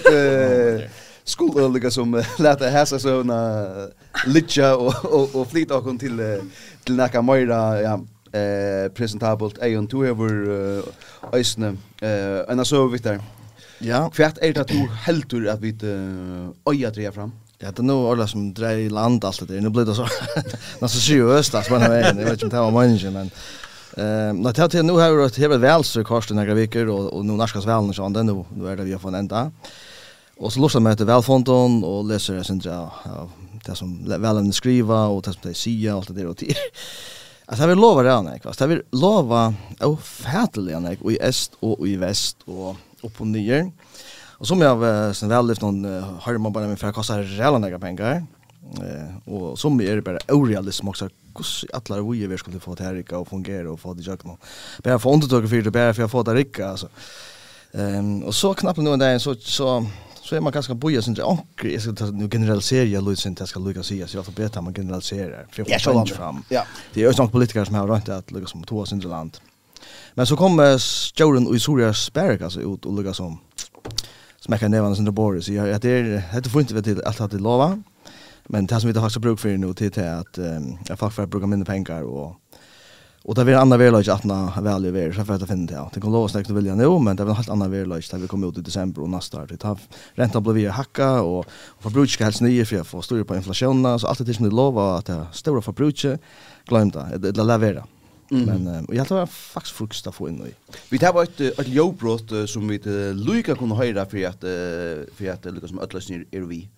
[1.25, 3.87] skulle lukka som lata häsa såna
[4.25, 6.41] litcha och och och flyta och till
[6.85, 7.99] till naka Moira ja
[8.33, 10.83] eh presentabelt Eion to over
[11.33, 13.19] Eisne eh en så vitar.
[13.79, 14.09] Ja.
[14.09, 17.31] Kvärt är det att du heldur att vi eh oja dreja fram.
[17.59, 19.59] Ja, det er noe alla som dreier land alt det der.
[19.61, 20.05] Nå blir det så,
[20.79, 21.97] nå så sjuøst, altså, vei.
[22.05, 23.31] jeg vet ikke om det var mange, men
[23.97, 27.33] Ehm när det nu har det har väl så kostar några veckor och och nu
[27.33, 29.51] näskas väl när sånt nu nu är det vi har fått ända.
[30.37, 33.29] Och så låtsas man att välfonton och läser det sen ja
[33.65, 36.55] det som väl en skriva och det som det säger allt det där och det.
[37.45, 41.95] Alltså vi lovar det Anna, Jag vi lova ofattelig Anna och i öst och i
[41.95, 43.71] väst och upp och ner.
[44.39, 45.85] Och som jag sen väl lyft någon
[46.19, 48.25] har man bara med för att kosta reella några pengar.
[48.77, 51.09] Eh och som är det bara orealism också.
[51.35, 54.25] hur alla vi vi skulle få det här rika och fungera och få det jag
[54.25, 54.37] nu.
[54.83, 56.89] Bara för undertag för det bara för att få det rika alltså.
[57.73, 59.85] Ehm och så knappt nu där så så
[60.21, 63.59] så är man ganska boja sen och jag ska nu generalisera jag låts inte ska
[63.59, 66.43] lucka säga så jag får bättre man generaliserar för jag får fram.
[66.49, 66.63] Ja.
[66.93, 69.37] Det är ju sånt politiker som har rätt att lucka som två sin land.
[70.13, 70.81] Men så kommer
[71.19, 73.37] Jordan och Soria Spark alltså ut och lucka som
[74.39, 75.49] smäcka nävarna sin Boris.
[75.49, 77.83] Jag det det får inte vet allt att det lova.
[78.51, 81.15] Men det som vi har faktiskt bruk för nu till det att um, jag faktiskt
[81.15, 82.35] får bruka mindre pengar och
[83.23, 85.65] och det blir en annan verlag att när väl ju är så för att finna
[85.65, 85.89] det.
[85.93, 88.27] Det kan låsa snägt vilja nu men det blir en helt annan verlag där vi
[88.27, 89.47] kommer ut i december och nästa år.
[89.47, 89.79] Det har
[90.13, 93.35] räntan blir vi hacka och, och förbruket ska helst nya för jag får stora på
[93.35, 96.21] inflationen så allt det som det lovar att det stora förbruket
[96.65, 97.85] glömda det lavera.
[98.31, 98.45] Mm.
[98.45, 100.53] Men um, jag tror faktiskt frukost att få in i.
[100.89, 102.79] Vi tar bara ett ett jobbbrott som vi
[103.13, 104.41] Luca kunde höra för att
[105.15, 106.69] för att lyckas som öllösningar är vi.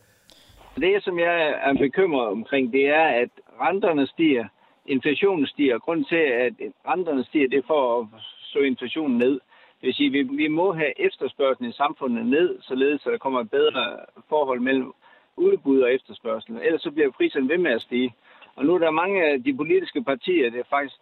[0.76, 3.30] Det, som jeg er bekymret omkring, det er, at
[3.62, 4.46] renterne stiger,
[4.86, 5.80] inflationen stiger.
[5.80, 6.54] Grunden til, at
[6.88, 8.08] renterne stiger, det er for at
[8.44, 9.32] så inflationen ned.
[9.32, 13.40] Det vil sige, vi, vi må have efterspørgselen i samfundet ned, således at der kommer
[13.40, 13.98] et bedre
[14.30, 14.94] forhold mellem
[15.38, 16.60] udbud og efterspørgsel.
[16.64, 18.14] Ellers så bliver priserne ved med at stige.
[18.56, 20.96] Og nu er der mange af de politiske partier, det er faktisk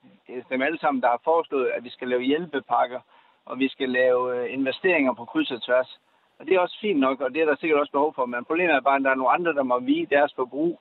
[0.50, 3.00] dem alle sammen, der har foreslået, at vi skal lave hjælpepakker,
[3.46, 6.00] og vi skal lave investeringer på kryds og tværs.
[6.40, 8.26] Og det er også fint nok, og det er der sikkert også behov for.
[8.34, 10.74] Men problemet er bare, at der er nogle andre, der må vige deres forbrug.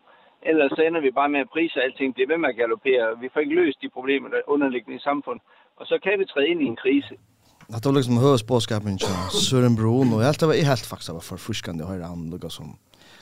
[0.50, 3.06] Ellers så ender vi bare med at priser alting bliver ved med at galopere.
[3.22, 5.42] Vi får ikke løst de problemer, der er underliggende i samfundet.
[5.80, 7.14] Og så kan vi træde ind i en krise.
[7.74, 8.98] Att då liksom hörs påskapen
[9.30, 12.48] Sören Bron och allt det var i helt faktiskt var för fuskande höra han lukar
[12.48, 12.76] som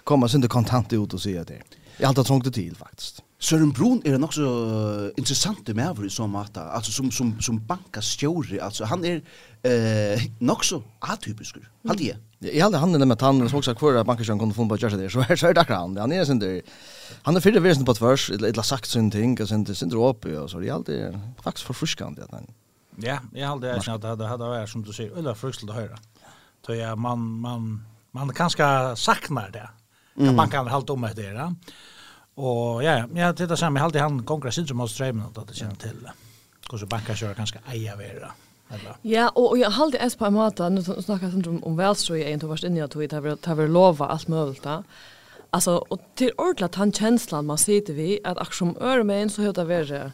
[0.05, 1.63] komma sin kontant ut och säga det.
[1.99, 3.23] Jag har trångt till faktiskt.
[3.39, 7.67] Sören Brun är er också så intressant med över som att alltså som som som
[7.67, 9.21] bankas stjore alltså han är
[9.65, 11.57] eh nog så atypisk.
[11.89, 12.17] Halt det.
[12.39, 15.11] Jag hade han med han så också kvar att banken kunde få på just det.
[15.11, 15.99] Så här så är det akkurat.
[15.99, 16.63] Han är sen där.
[17.23, 18.31] Han är fyra vesen på tvärs.
[18.31, 21.67] eller sagt sån ting och sen det sen upp och så det är alltid faktiskt
[21.67, 22.47] förfriskande att han.
[22.97, 25.77] Ja, jag hade jag kände hade det hade varit som du säger eller fruktligt att
[25.77, 25.99] höra.
[26.67, 29.71] Så ja, man man man kanske saknar det.
[30.19, 30.37] Mm.
[30.37, 31.55] Man kan hålla om det där.
[32.35, 35.75] Och ja, jag tittar sen med alltid han konkurrensen som måste strömma att det känner
[35.75, 36.09] till.
[36.73, 38.31] Och så bankar kör kanske eja vara.
[39.03, 42.27] Ja, och jag har alltid på en måte, nu snackar jeg om, om välströj, jag
[42.27, 44.65] har inte varit inne i att det har varit lova allt möjligt.
[44.65, 44.83] Ja.
[45.51, 50.13] Alltså, och till ordentligt han kjenslan man sitter vid, att med örmen så høyta det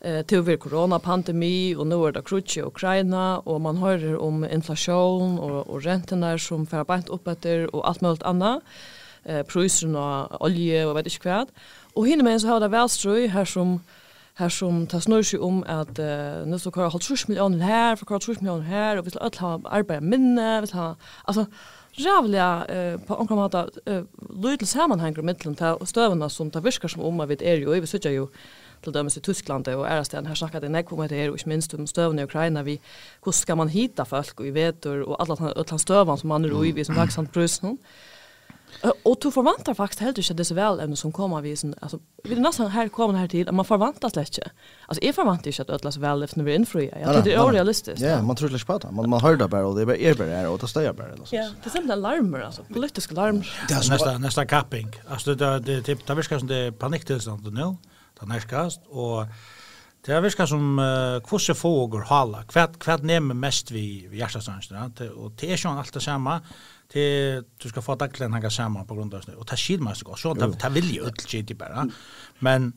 [0.00, 4.44] eh till vid coronapandemi och nu är det krutsch i Ukraina och man hör om
[4.44, 8.62] inflation och och räntorna som får bant upp efter och allt möjligt annat
[9.24, 11.48] eh priserna olja och vet inte vad
[11.94, 13.80] och hinner men så har det välströj här som
[14.34, 17.58] här som tar snurr sig om att uh, nu så kan jag ha 30 miljoner
[17.58, 20.66] här, för kan jag 30 miljoner här, och vi ska alla ha arbeta minne, vi
[20.66, 21.46] ska ha, alltså,
[21.92, 26.88] rævliga eh, på anka måta eh, lydel sammanhangar mittlun ta og støvuna som tar virkar
[26.88, 28.28] som om at vi er jo, vi sitter jo
[28.84, 31.74] til dømes i Tyskland og Ärasten her snakka det nekvom det er og ikke minst
[31.74, 32.62] om støvun i Ukraina.
[32.62, 32.80] Vi
[33.22, 34.40] hvordan skal man hitta folk?
[34.40, 37.78] Og i vetur og alla, alla støvan som man er i vi som vaksant brusnum
[39.02, 41.98] Och du förväntar faktiskt helt inte det så väl ämnen som kommer vi sån alltså
[42.24, 44.50] vi det nästan här kommer här till att man förväntas inte.
[44.86, 47.00] Alltså är förväntar inte att ödlas väl efter när vi infria.
[47.00, 48.00] Jag tycker det är orealistiskt.
[48.00, 48.90] Ja, man tror det.
[48.90, 51.12] Man man hör det bara och det är bara är bara och det stäjer bara
[51.12, 51.36] alltså.
[51.36, 52.62] Ja, det är sån alarmer, alltså.
[52.62, 53.42] Politiska larm.
[53.68, 54.88] Det er nästan nästan capping.
[55.08, 57.76] Alltså det det typ där viskar som det är paniktillstånd nu.
[58.20, 59.26] Det är nästkast och
[60.06, 64.86] Det er virkar som uh, kvosse fågor hala, hva, hva nemer mest vi, vi hjertastranskene,
[65.12, 66.38] og det er ikke alltid det samme,
[66.92, 70.04] det du ska få dagligen hänga samman på grund av snö och ta skid måste
[70.04, 71.90] gå så det vill ju öll shit bara
[72.38, 72.72] men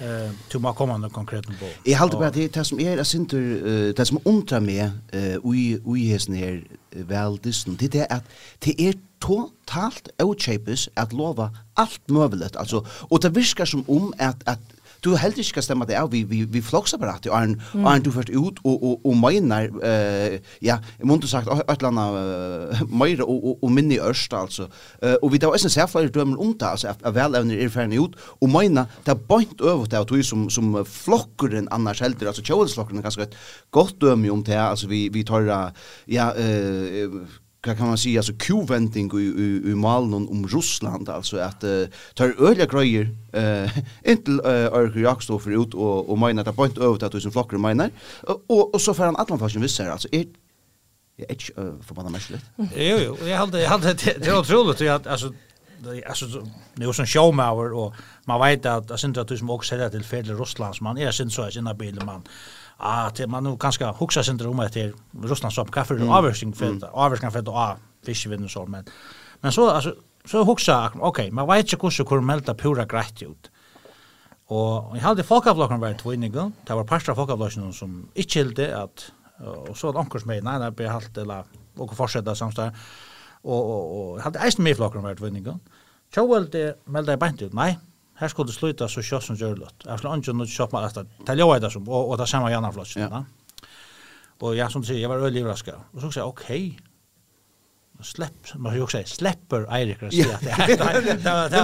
[0.00, 1.66] eh du må komma någon konkret på.
[1.84, 5.36] I håller på att det är som är det synter det som undrar mig eh
[5.54, 8.24] i i hästen her väl dysten det är att
[8.58, 14.48] det är totalt outchapes att lova allt möjligt alltså och det viskar som om att
[14.48, 14.60] att
[15.04, 17.86] du helt ikke skal stemme det av, vi, vi, vi flokksapparatet, og Arne, mm.
[17.86, 21.90] Arne, du først ut og, og, og mener, uh, ja, jeg måtte sagt, et eller
[21.90, 24.68] annet uh, mer og, og, og minne i Ørsta, altså.
[25.02, 28.00] Uh, og vi da også ser flere dømer om det, altså, at velevner er ferdig
[28.00, 32.30] ut, og mener, det er bønt over det, og tog som, som flokkeren annars helder,
[32.30, 33.38] altså kjøvelsflokkeren er ganske et
[33.74, 35.72] godt døme om det, altså, vi, vi tar,
[36.10, 37.22] ja, uh,
[37.66, 41.86] vad kan man säga alltså kuvending i i, i malen om Ryssland alltså att uh,
[42.14, 46.78] tar öliga grejer eh inte uh, Örke Jakstov för ut och och menar att point
[46.78, 47.90] över att tusen flockar menar
[48.48, 50.26] och och så för han Atlantfashion visst här alltså är
[51.16, 52.44] Jag är inte mest mestligt.
[52.56, 53.28] Jo, jo.
[53.28, 54.80] Jag hade, jag hade, det var otroligt.
[54.80, 55.32] att alltså,
[56.08, 56.26] alltså
[56.74, 57.94] det är sån showmauer och
[58.24, 61.10] man vet att jag syns att du som också säljer till fel Ryssland man är
[61.10, 62.22] syns så är sina bilar man
[62.82, 64.92] att man nog kanske huxa sig inte om att det
[65.22, 68.84] Ryssland som kaffe och avvärsning för avvärsning för att fiskvinnen så men
[69.40, 73.22] men så alltså så huxa okej okay, man vet inte hur hur melta pura grätt
[73.22, 73.50] ut.
[74.46, 76.28] Och jag hade folkavlocken varit två inne
[76.66, 79.12] Det var pastra folkavlocken som inte gillde att
[79.68, 81.44] och så ankor som nej nej blir halt eller
[81.76, 82.76] och fortsätta samstär.
[83.42, 85.60] Och och och hade eisen med flocken varit två inne gång.
[86.14, 87.52] Tjovel det melda bänt ut.
[87.52, 87.78] Nej,
[88.22, 89.74] här skulle det sluta så kör som gör låt.
[89.84, 92.72] Jag skulle inte nu köpa att ta jag det som och, och ta samma gärna
[92.72, 92.96] flott.
[92.96, 93.24] Ja.
[94.38, 95.74] Och jag som säger jag var ölig överraskad.
[95.92, 96.80] Och så sa jag okej.
[98.02, 100.76] Släpp, man ju också säger släpper Erik att säga det.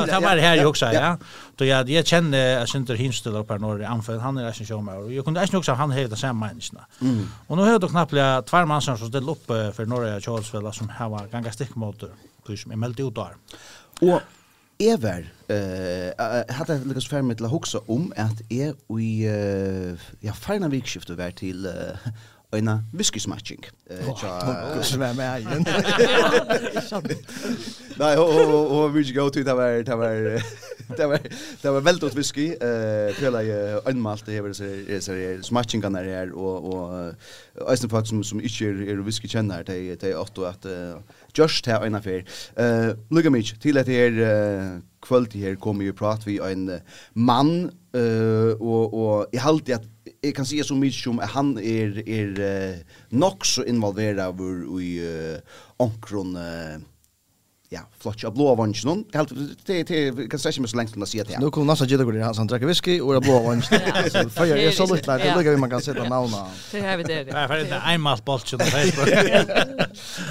[0.06, 1.18] Det var det här ju också ja.
[1.56, 5.12] Då jag jag kände att hinstel upp här norr anfall han är sin showmer och
[5.12, 6.86] jag kunde inte också han hade samma människa.
[7.00, 7.26] Mm.
[7.46, 11.08] Och nu hörde knappt jag två man som ställde upp för norra Charlesville som har
[11.08, 12.10] var ganska stickmotor.
[12.46, 13.34] Kus med meldi ut där.
[14.00, 14.20] Och
[14.80, 15.54] Jeg var, uh,
[16.54, 21.18] hadde jeg lykkes ferdig til å huske om at jeg i, uh, ja, ferdig vikskiftet
[21.18, 22.06] var til uh,
[22.54, 23.66] en whiskysmatching.
[24.06, 24.28] så
[25.08, 25.66] er med egen.
[27.98, 30.14] Nei, och vi gikk ut, det var, det var,
[30.96, 31.18] det var,
[31.62, 32.54] det var väldigt whisky.
[33.18, 34.64] Pela jeg anmalt det her, så
[35.00, 37.14] så smatching kan og, og, och
[37.54, 41.02] og, og, som og, og, og, og, og, det og, og,
[41.38, 42.24] just här en affär.
[42.56, 46.80] Eh lugga mig till att det uh, kvöld här kommer ju prat vi en
[47.12, 49.84] man eh uh, och och i halt att
[50.20, 52.76] jag kan säga så mycket som han är är uh,
[53.08, 54.40] nog så involverad
[54.82, 55.38] i uh,
[55.76, 56.78] onkron uh,
[57.68, 59.04] ja, flotch av blå vanns någon.
[59.12, 59.32] Helt
[59.66, 61.38] det det kan säga mig så länge som att säga det.
[61.38, 63.66] Nu kommer nästa gilla går han dricker whisky och blå vanns.
[64.12, 66.32] Så för jag är så lite där det ligger man kan sätta namn.
[66.72, 67.24] Det har vi det.
[67.32, 69.08] Nej, för det är en mast bolt på Facebook.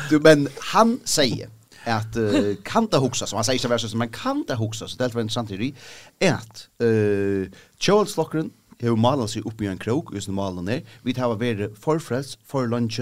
[0.09, 1.49] Du men han säger
[1.83, 4.97] at uh, kan det huxa som han säger så versus men kan det huxa så
[4.97, 5.73] det var intressant i
[6.19, 7.47] att uh,
[7.79, 11.69] Charles Lockren har malar sig upp i en krok just malen ner vi tar vara
[11.81, 12.99] förfrälst för lunch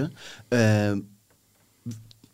[0.50, 1.15] ehm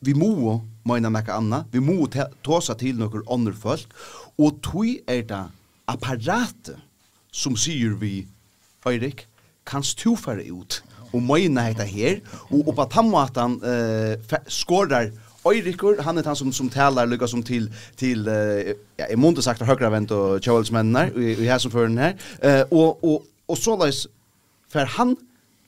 [0.03, 2.09] vi må meina nekka anna, vi må
[2.43, 3.91] tåsa til nokkur andre folk,
[4.39, 5.43] og tui er det
[5.91, 6.79] apparatet
[7.33, 8.27] som sier vi,
[8.87, 9.29] Eirik,
[9.65, 12.19] kanst du fara ut og meina hetta her,
[12.51, 15.13] og oppa tammatan uh, skårar
[15.47, 19.45] Eirikur, han er han som, som talar lykka som til, til uh, ja, i måndag
[19.47, 23.59] sagt høyravent og kjøvelsmennar, i, i her som fører den her, uh, og, og, og
[23.59, 24.07] såleis,
[24.73, 25.17] for han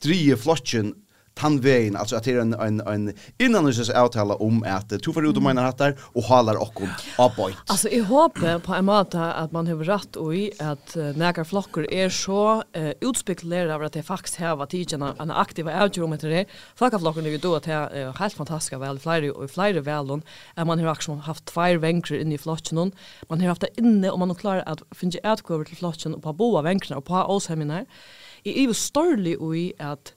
[0.04, 0.94] drie flotjen
[1.34, 5.12] tandvägen alltså att det är en en en innan det så uttala om att två
[5.12, 7.56] för ut och mina hattar och halar och om aboit.
[7.66, 11.92] Alltså i hopp på en måte att man har rätt och i att näka flockor
[11.92, 16.18] är så eh, utspekulerade av att det faktiskt har varit tiden en aktiv outro.
[16.74, 20.22] Flocka flockor är då att det är helt fantastiska väl flyr och flyr väl
[20.54, 22.92] att man har också haft två vänkrar inne i flocken
[23.28, 26.22] man har haft det inne och man har klarat att finna utgåvor till flocken och
[26.22, 27.84] på båda vänkrarna och på oss hemma.
[28.42, 30.14] I är ju och i att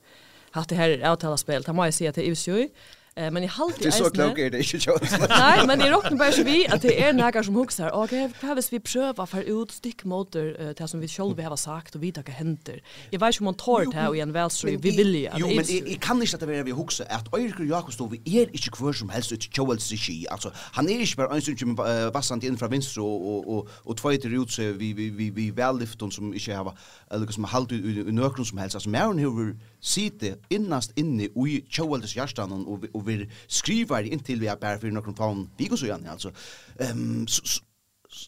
[0.57, 1.61] hatt det här är avtala spel.
[1.61, 2.69] Det må jag säga att det är.
[3.15, 5.11] Eh men i halt Det är så klok är det inte Jones.
[5.29, 7.91] Nej, men i rocken bara vi att det är några som huxar.
[7.91, 11.95] Okej, vad har vi pröva för ut stick motor det som vi själva har sagt
[11.95, 12.83] och vita vad händer.
[13.09, 15.29] Jag vet ju man tar det här i en väl så vi vill ju.
[15.35, 18.45] Jo, men jag kan inte att det vi huxar att Erik Jakobs då vi är
[18.51, 20.27] inte kvar som helst ut Joels regi.
[20.29, 21.75] Alltså han är inte bara en som
[22.13, 25.51] vassant in från vänster och och och två till ut så vi vi vi vi
[25.51, 26.77] väl lyft som inte har
[27.11, 27.75] eller som halt i
[28.11, 28.75] nökron som helst.
[28.75, 34.49] Alltså Maren hur sitte innast inne i tjåeldes hjertan og, og vi skriver inntil vi
[34.51, 36.33] er bare for noen faun går så gjerne, altså.
[36.81, 37.61] Um, så,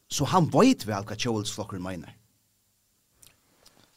[0.08, 2.16] så, han vet vel hva tjåeldes flokker mener.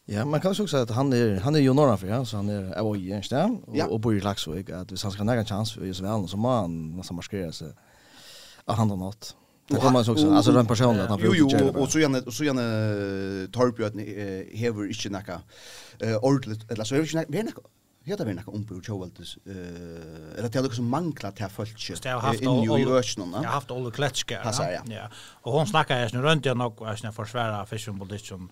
[0.06, 2.36] Ja, man kan också säga att han är han är ju norra för ja, så
[2.36, 3.86] han är av i en stad och, ja.
[3.86, 6.94] och bor i Laxvik att det han ska näga chans för just väl så man
[6.94, 7.72] man ska marskera sig
[8.64, 9.36] att han har något.
[9.72, 10.32] Det kommer man också.
[10.32, 12.62] Alltså den personen att han Jo jo och så gärna och så gärna
[13.52, 13.98] Torbjörn
[14.52, 15.40] hever inte näka
[16.00, 17.60] eh ordligt eller så är det inte näka
[18.04, 22.48] Hetta verna kom på Joeltis eh eller det liksom mangla till folket i
[22.82, 23.36] i ösnarna.
[23.36, 24.40] Jag har haft Olle Kletska.
[24.44, 24.82] Ja.
[24.86, 25.08] Ja.
[25.42, 28.50] Och hon snackar ju nu runt jag nog och snä försvära fishing bullet som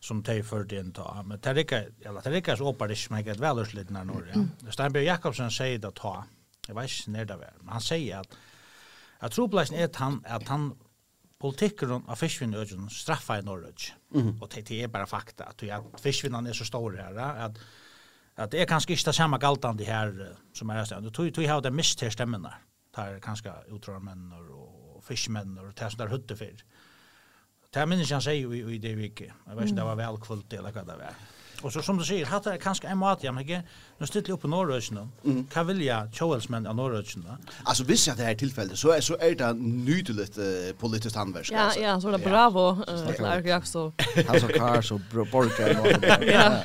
[0.00, 1.22] som tej för den ta.
[1.24, 3.92] Men det er ikke, eller det er ikke så opar det smäcker väl ut lite
[3.92, 4.70] når nå, Ja.
[4.70, 6.24] Steinberg Jakobsen sier det ta.
[6.68, 7.54] Jeg vet ikke när det var.
[7.62, 8.26] Men han sier at,
[9.24, 10.72] at tropleisen er han, at han
[11.40, 13.88] politikkeren av fiskvinnøyden straffar i Norrød.
[14.14, 14.36] Mm.
[14.40, 17.58] Og det, er bare fakta, at, at fiskvinnene er så store her, at,
[18.36, 20.12] at det er kanskje ikke det samme galtande her
[20.56, 21.12] som er stedet.
[21.14, 22.52] Du tog har det mist her stemmene,
[22.96, 26.64] der kanskje utrørmenn og fiskmenn og det er som der høtte for.
[27.74, 29.32] Det er minnes han sier i, i det vi ikke.
[29.32, 31.16] Jeg vet ikke om det var velkvult eller hva det var.
[31.64, 33.64] Och så som du sier, hade er kanske en mat jag mycket.
[33.98, 35.06] Nu jeg upp på Norrøsene.
[35.24, 35.46] Mm.
[35.64, 37.38] vil jeg tjåelsmenn av Norrøsene?
[37.64, 40.44] Alltså visst jag det här tillfället så är så är det nydligt uh,
[40.78, 41.50] politiskt handverk.
[41.52, 42.84] Ja, ja, så det bravo.
[43.16, 43.92] Clark Jackson.
[44.28, 46.32] Han så kar så borger.
[46.32, 46.62] Ja.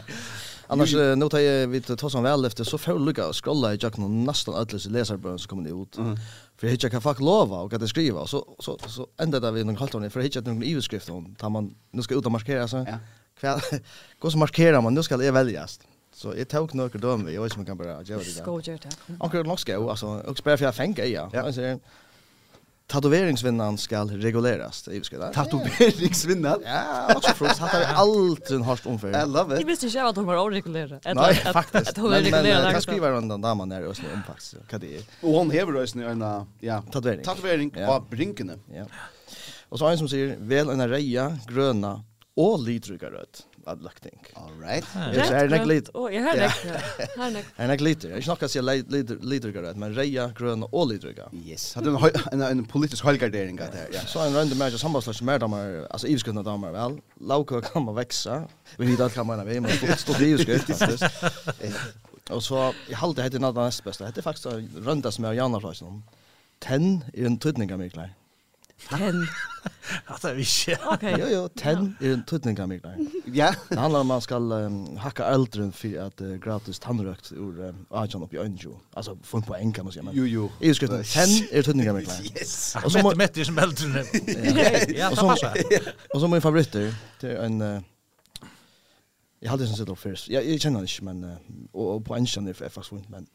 [0.67, 1.19] Annars mm.
[1.19, 4.55] nu tar jag vid tar som väl efter så får lucka scrolla i jacken nästan
[4.55, 5.97] alla så som kommer ut.
[5.97, 6.17] Mm.
[6.57, 9.77] För hittar kan fuck lova och att skriva så så så ända där vi någon
[9.77, 12.77] halvt hon för hittar någon e-skrift hon tar man nu ska ut och markera så.
[12.77, 12.97] Ja
[13.39, 13.63] kvar
[14.19, 15.79] går som markerar man nu ska det väljas.
[16.13, 18.25] Så jag tog några dom vi och som kan bara göra det.
[18.25, 19.13] Ska göra det.
[19.19, 21.31] Och det måste alltså och spela för jag fänga ja.
[21.33, 21.61] Alltså
[22.89, 24.83] Tatoveringsvinnan ska reguleras.
[24.83, 25.33] Det ska det.
[25.33, 26.61] Tatoveringsvinnan?
[26.65, 27.59] Ja, också frost.
[27.59, 29.09] Hattar allt en harst omför.
[29.09, 29.59] I love it.
[29.59, 31.13] Det visste inte att de var oregulerade.
[31.13, 31.97] Nej, faktiskt.
[31.97, 34.55] Men, men jag kan skriva runt den damen där och är så omfax.
[34.71, 35.01] Vad det är.
[35.21, 37.23] Och hon hever då ju en ja, tatuering.
[37.23, 38.85] Tatuering på brinkene Ja.
[39.69, 42.03] Och så en som säger väl en reja gröna
[42.39, 44.15] og lydryggar rødt av løkting.
[44.39, 44.85] All right.
[45.13, 45.89] Jeg er nek lyd.
[45.93, 46.61] Å, jeg har nek.
[46.63, 48.05] Jeg er nek lyd.
[48.07, 51.33] Jeg er ikke nok å si lydryggar rødt, men reia, grønne og lydryggar.
[51.35, 51.73] Yes.
[51.77, 51.93] Hadde
[52.31, 54.07] en en, politisk høygardering av det her.
[54.09, 56.99] Så en rønde mer sambandslæs mer damer, altså ivskuttene damer, vel.
[57.31, 58.43] Lauka kan man veksa.
[58.79, 62.07] Vi vet alt kan man vi, men stått ivskutt, faktisk.
[62.29, 64.05] Og så, jeg halte hette nada nest beste.
[64.05, 65.65] Hette faktisk rønda som jeg har jannar
[66.59, 68.11] Ten er en tydning av mye klær.
[68.87, 69.27] Ten.
[70.05, 70.69] Att det visst.
[70.85, 71.15] Okej.
[71.19, 72.81] Jo jo, ten är en tutning kan mig
[73.25, 73.55] Ja.
[73.69, 77.85] Det handlar om man ska um, hacka äldren för att uh, gratis tandrökt ur um,
[77.89, 78.79] Ajan upp i Anjo.
[78.93, 80.13] Alltså fun på enkan man säga men.
[80.15, 80.51] Jo jo.
[80.59, 82.75] Är skrivet ten är tutning kan mig Yes.
[82.83, 84.05] Och så mätte som äldren.
[84.95, 85.57] Ja, så passar.
[86.13, 87.81] Och så min favorit det är en uh,
[89.39, 90.29] Jag hade sen sett upp först.
[90.29, 91.37] Jag, jag känner inte, men...
[91.71, 93.27] Och, och på en känner för faktiskt inte, men...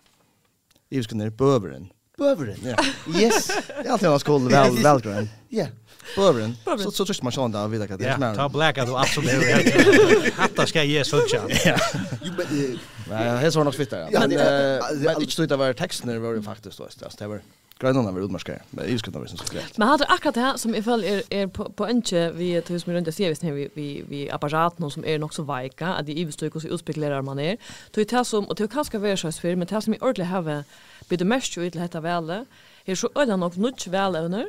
[0.89, 1.89] Jag ska ner på överen.
[2.19, 2.85] Böveren, ja.
[3.21, 3.47] Yes.
[3.47, 5.67] Det är alltid vad skål väl väl Ja.
[6.17, 6.57] Böveren.
[6.79, 8.17] Så så tyst man sån där vidare kan det.
[8.21, 10.35] Ja, ta black att absolut.
[10.35, 11.51] Hatta ska ge så tjat.
[11.65, 11.77] Ja.
[12.23, 12.79] Jo men
[13.11, 13.97] Nej, det är så nog fitta.
[14.13, 14.31] Men
[15.03, 16.89] men inte så det var texten det var faktiskt då.
[17.19, 17.41] Det var
[17.81, 21.09] Grønland har vært men jeg skulle ikke skulle Men hadde akkurat det som i følge
[21.09, 23.89] er, er på, på ønske vi til hos min rundt, jeg sier visst vi, vi,
[24.09, 27.57] vi apparaten som er nok så veika, at de ivestøy hvordan utspekulerer man er.
[27.95, 30.01] Det er det som, og det er kanskje være seg spyr, men det som i
[30.01, 30.65] ordentlig har
[31.09, 32.45] blitt mest jo i til dette vele,
[32.87, 34.47] er så øyne nok nødt vele under,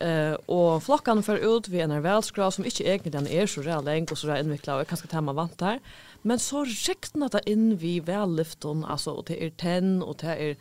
[0.00, 4.12] Eh och flockan för ut vi en välskra som inte egentligen är så där länk
[4.12, 5.80] och så där invikla och kanske tämma vant där.
[6.22, 10.26] Men så räknar det in vi väl lyfton alltså och det är 10 och det
[10.26, 10.56] är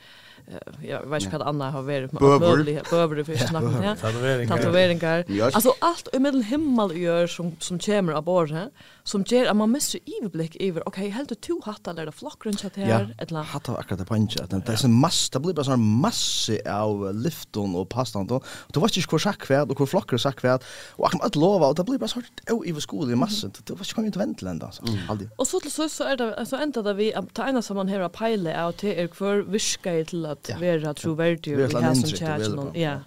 [0.81, 3.63] jag vet inte vad annat har varit möjligt över böver för snack
[4.01, 4.57] tatueringar.
[4.57, 5.25] Tatueringar.
[5.41, 8.69] Alltså allt i mitten himmel gör som som kommer av bord här
[9.03, 12.75] som ger att man missar överblick över okej helt du två hattar eller det chat
[12.75, 15.73] här ett land hattar akkurat det punch att det är så massa det blir bara
[15.73, 19.85] en massa av lifton och pastan då det var inte hur sack kvar och hur
[19.85, 23.15] flockar sack kvar och att lova och det blir bara så oh i skolan i
[23.15, 23.51] massen.
[23.63, 26.45] det var inte kom inte väntlända alltså aldrig och så till så så är det
[26.45, 30.05] så ända där vi att ena som man här pile out till er kvar viska
[30.05, 30.61] till at ja.
[30.61, 32.99] vera troverdig og ha som kjær ja.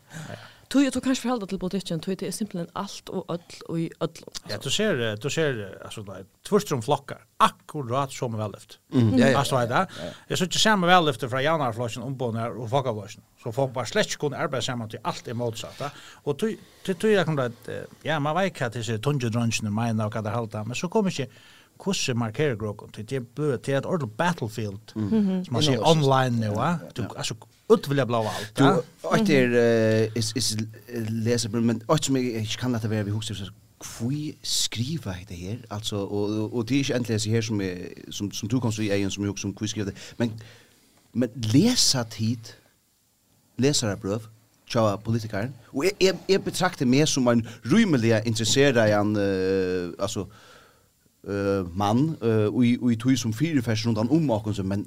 [0.68, 3.80] Tu jag tog kanske förhålla till politiken tu det är simpelthen allt och öll och
[3.80, 4.10] i öll.
[4.48, 7.18] Ja, du ser du ser alltså där tvärstrom flockar.
[7.36, 8.78] Akkurat som väl lyft.
[8.88, 9.38] Ja, ja.
[9.38, 9.86] Alltså där.
[10.26, 13.22] Jag såg ju samma väl lyft från januari flocken om på när och fucka flocken.
[13.42, 15.90] Så folk bara släck kunde arbeta samman till allt är motsatta.
[16.24, 17.68] Och tu tu jag kommer att
[18.02, 20.88] ja, man vet att det är tunge drunchen i mina och jag kan men så
[20.88, 21.32] kommer inte
[21.78, 22.90] kusse markerar grokon.
[22.96, 24.80] Det blir blöd till ett ordentligt battlefield.
[24.90, 26.78] Som man ser online nu, va?
[26.94, 27.34] Du alltså
[27.68, 28.54] utvilja blå allt.
[28.54, 28.64] Du
[29.02, 30.56] åt eh, is is
[31.08, 33.44] läser men åt som jag kan låta vara vi husar så
[33.80, 37.88] kvui skriva det här alltså och och det är inte äntligen så här som är
[38.10, 40.30] som som du kan så i egen som jag som kvui skriva men
[41.12, 42.48] men läsa tid
[43.56, 44.22] läsare bröv
[44.66, 49.92] tja politikaren och jag, jag, jag betraktar mig som en rymelig intresserad i en uh,
[49.98, 50.26] alltså
[51.28, 54.64] uh, mann uh, og, i, og i tog som fire færs rundt han om akkurat,
[54.64, 54.86] men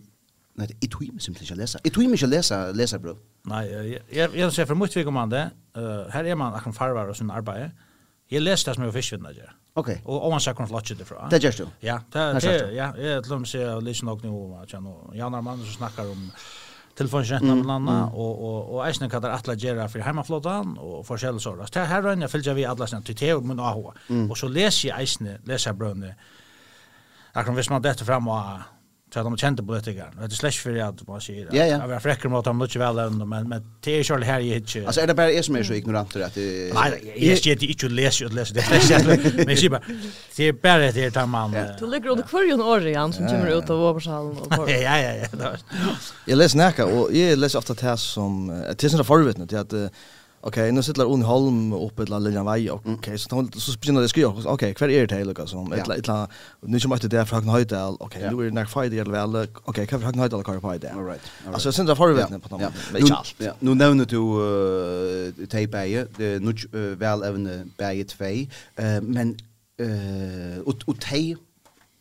[0.60, 1.80] nei, jeg tog mig simpelthen ikke lesa.
[1.86, 3.22] Jeg tog mig ikke lesa, lesa brev.
[3.50, 5.48] Nei, jeg, jeg, jeg ser for mye tvik om det.
[5.78, 7.72] Uh, her er man akkurat farvar og sin arbeid.
[8.32, 9.56] Jeg leser det som jeg var fiskvinnet gjør.
[9.76, 9.89] Ok.
[10.06, 11.28] Og om man sier hvordan lotje det fra.
[11.32, 11.72] Det gjør du?
[11.84, 14.34] Ja, det, det, ja, jeg til og med sier litt nok nå,
[15.16, 16.26] Jan Armann som snakker om
[16.96, 17.64] telefonskjenten mm.
[17.64, 21.39] bland annat og, og, og eisne kan det atle att for heimaflåten, og och forskjell
[21.39, 21.68] så där.
[21.74, 23.78] Det här rönja fyllde vi sånn, til TT och men AH.
[24.30, 26.16] Og så leser jeg eisne, leser jeg brønne,
[27.34, 28.62] akkurat hvis man detta frem og
[29.14, 30.12] så att de kände politiker.
[30.20, 31.66] Det är slash för att bara säga ja.
[31.66, 34.53] Jag var fräcker mot dem mycket väl ändå men men det är själv här i
[34.53, 34.76] hitch.
[34.76, 37.66] Alltså är det bara är som är så ignorant att det Nej, jag ska inte
[37.66, 38.66] inte läs ju läs det.
[39.36, 39.82] Men jag ser bara
[40.36, 41.55] det är bara det där man.
[41.80, 45.51] Du ligger under kvarjon Orion som kommer ut av översalen och Ja ja ja.
[46.26, 49.74] Jag läser näka och jag läser ofta det som det är såna förvittnet att
[50.42, 53.80] okej, okay, nu sitter hon Holm uppe till Lilian Vaj och okej, okay, så så
[53.80, 54.30] börjar det skriva.
[54.30, 55.74] Okej, okay, kvar är det hela liksom.
[55.74, 56.30] Ett ett
[56.62, 57.98] nu nu att det är från Höjdal.
[58.00, 59.48] Okej, okay, nu är det när fight det väl.
[59.64, 60.92] Okej, kvar från Höjdal kan på det.
[60.92, 61.22] All right.
[61.54, 62.72] Alltså sen där får vi på dem.
[62.92, 63.36] Men inte allt.
[63.38, 63.52] Ja.
[63.60, 68.26] Nu nämner du uh, Tejbeje, det nu uh, väl även Beje 2.
[68.26, 69.38] Eh men
[69.78, 71.38] eh och och Tej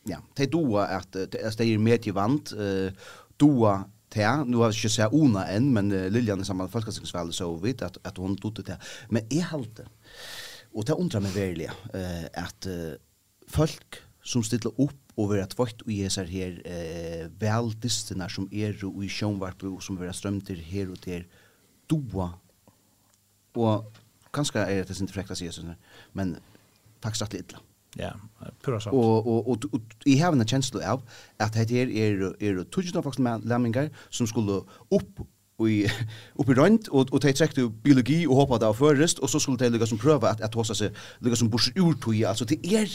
[0.03, 2.93] ja, te då att det är medievant eh
[3.37, 3.83] då
[4.13, 7.81] Ja, nu har jag inte sett Ona än, men Liljan i samma folkastningsfall så vet
[7.81, 8.77] att, att hon tog det.
[9.09, 9.87] Men jag halte,
[10.73, 12.67] och det undrar mig verkligen, eh, att
[13.47, 19.03] folk som ställer upp og vera och og jesar her eh, veldistene som er og
[19.03, 21.25] i sjønvarp og som vera strømter her og der
[21.89, 22.31] doa
[23.55, 23.91] og
[24.33, 25.75] kanskje er det sin frekta sier
[26.13, 26.37] men
[27.03, 27.59] takk strattelig idla
[27.99, 28.11] Ja,
[28.63, 28.95] pura sant.
[28.95, 31.03] Og, og, og, og jeg har en kjensle av
[31.43, 34.61] at det her er, er tusen av voksne lemminger som skulle
[34.91, 35.23] opp
[35.67, 35.83] i
[36.39, 39.39] upp i rönt och och ta check till biologi och hoppa där förrest och så
[39.39, 42.45] skulle det lyckas som pröva att att hossa sig lyckas som bors ur tog alltså
[42.45, 42.89] det är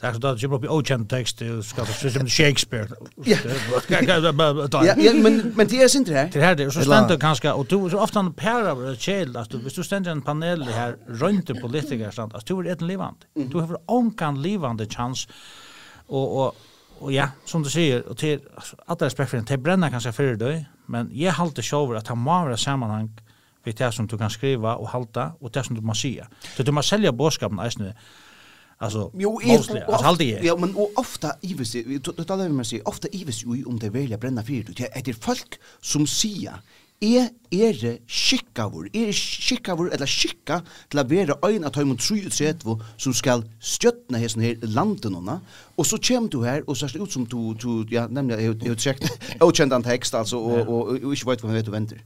[0.00, 2.88] Det är så där jag blir okänd text ska det som Shakespeare.
[3.24, 6.30] Ja, men men det är inte det.
[6.32, 9.50] Det här det så ständer kanske och du så ofta en pair av child att
[9.50, 13.20] du hvis du ständer en panel här runt politiker sånt att du är ett levande.
[13.34, 15.28] Du har onkan levande chans
[16.06, 16.56] och och
[17.00, 18.40] och ja, som du säger och till
[18.86, 22.56] alla respekt för det bränner kanske för dig, men jag håller show att ha mer
[22.56, 23.20] sammanhang
[23.64, 26.28] vid det som du kan skriva och halta och det som du måste säga.
[26.56, 27.94] Så du måste sälja boskapen eisne
[28.80, 30.44] Alltså jo mostly alltså alltid.
[30.44, 33.90] Ja men och ofta ivis det talar vi med sig ofta ivis ju om det
[33.90, 36.62] välja bränna fyr det är det folk som säger
[37.02, 40.60] er er är er skikkavur, eller skicka till skikka
[40.90, 45.40] til å være øyne av tøymon 33 som skal stjøtne hessen här landet hona,
[45.76, 48.68] och så kjem du här her, og sørst ut som du, du ja, nämligen jag
[48.68, 49.10] har checkat
[49.40, 51.98] jeg har tekst, altså, och och og, og vet vad vi vet og venter.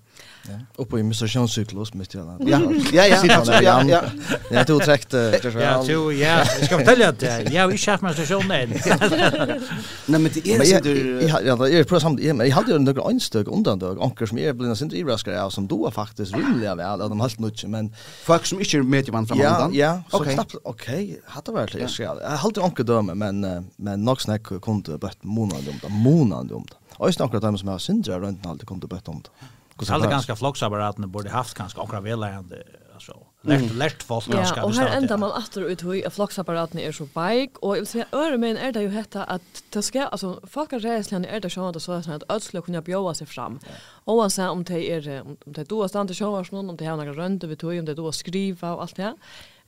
[0.48, 0.82] Ja.
[0.82, 2.36] Uppe i menstruationscyklus mitt i alla.
[2.40, 2.60] Ja,
[2.92, 3.62] ja, ja.
[3.62, 4.02] Ja, ja.
[4.50, 5.12] Ja, tog träckt.
[5.12, 6.38] Ja, du, ja.
[6.38, 7.22] Jag ska fortälja att
[7.52, 8.68] jag har inte menstruation än.
[10.06, 12.20] Nej, men det är du Ja, jag är på samt...
[12.20, 14.02] Jag hade ju några önstök undantag.
[14.02, 16.98] Anker som jag blev inte överraskade av som då faktiskt rimliga väl.
[16.98, 17.94] De har helt men...
[18.24, 20.02] Folk som inte är med i man från Ja, ja.
[20.10, 20.38] Okej.
[20.62, 22.02] Okej, hade varit lite.
[22.02, 25.88] Jag hade anker döme, men, men nog snack kunde bött månad om det.
[25.88, 26.76] Månad om det.
[26.96, 29.46] Och jag snackar om som har syndrar runt allt kunde bött om det.
[29.88, 32.62] Alla ganska flocksapparaten borde haft ganska akra välärande
[32.94, 33.26] alltså.
[33.42, 37.04] Lärt lärt folk ganska Ja, och här ändar man åter ut hur flocksapparaten är så
[37.04, 40.40] bike och jag vill säga öre men är det ju hetta att det ska alltså
[40.50, 43.58] folk är rädslan är det så att så att ödsla kunna bjóa sig fram.
[44.04, 47.12] Och sen om det är om det då stannar sjövars någon om det har några
[47.12, 49.14] rönt över tog om det då skriva och allt det.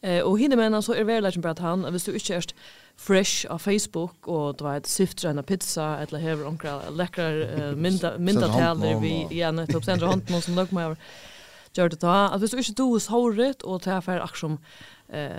[0.00, 2.44] Eh och hinner men så är väl liksom bara att han visst du inte är
[2.96, 7.30] fresh av Facebook och du vet syftar en pizza eller här onkra läckra
[7.76, 10.96] mynda mynda tänder vi igen typ uppsänd hand någon som nog mer
[11.72, 12.06] gör det då.
[12.06, 14.58] att visst du inte då så håret och ta för action
[15.08, 15.30] eh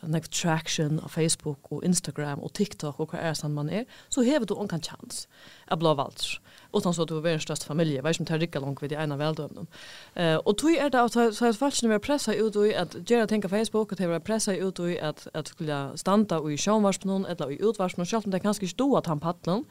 [0.00, 4.24] next traction av Facebook och Instagram och TikTok och vad är sån man är så
[4.24, 5.28] har du en chans
[5.66, 6.40] att blåvalts
[6.72, 8.94] utan så att du är en störst familj, vad som tar rikka långt vid i
[8.94, 9.66] ena väldömnen.
[10.14, 13.10] Eh, och tog är det att så att falska när vi pressa ut och att
[13.10, 16.58] göra tänka Facebook och det var pressa ut och att att skulle stanna och i
[16.58, 19.64] sjönvarspen eller i utvarspen själv om det kanske inte stod att han paddlar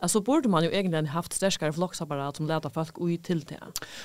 [0.00, 3.60] Alltså borde man ju egentligen haft starkare flocksapparat som leder folk ut till det.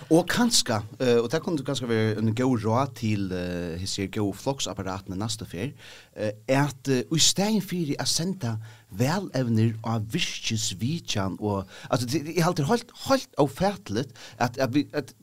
[0.10, 0.76] Och kanske
[1.22, 3.32] och det kunde kanske vara en god råd till
[3.80, 5.74] hur ser go flocksapparaten nästa fer.
[6.47, 8.58] är att i stein för att sända
[8.91, 15.13] velevner av virkesvitjan og alltså det är alltid helt helt ofärtligt att att vi att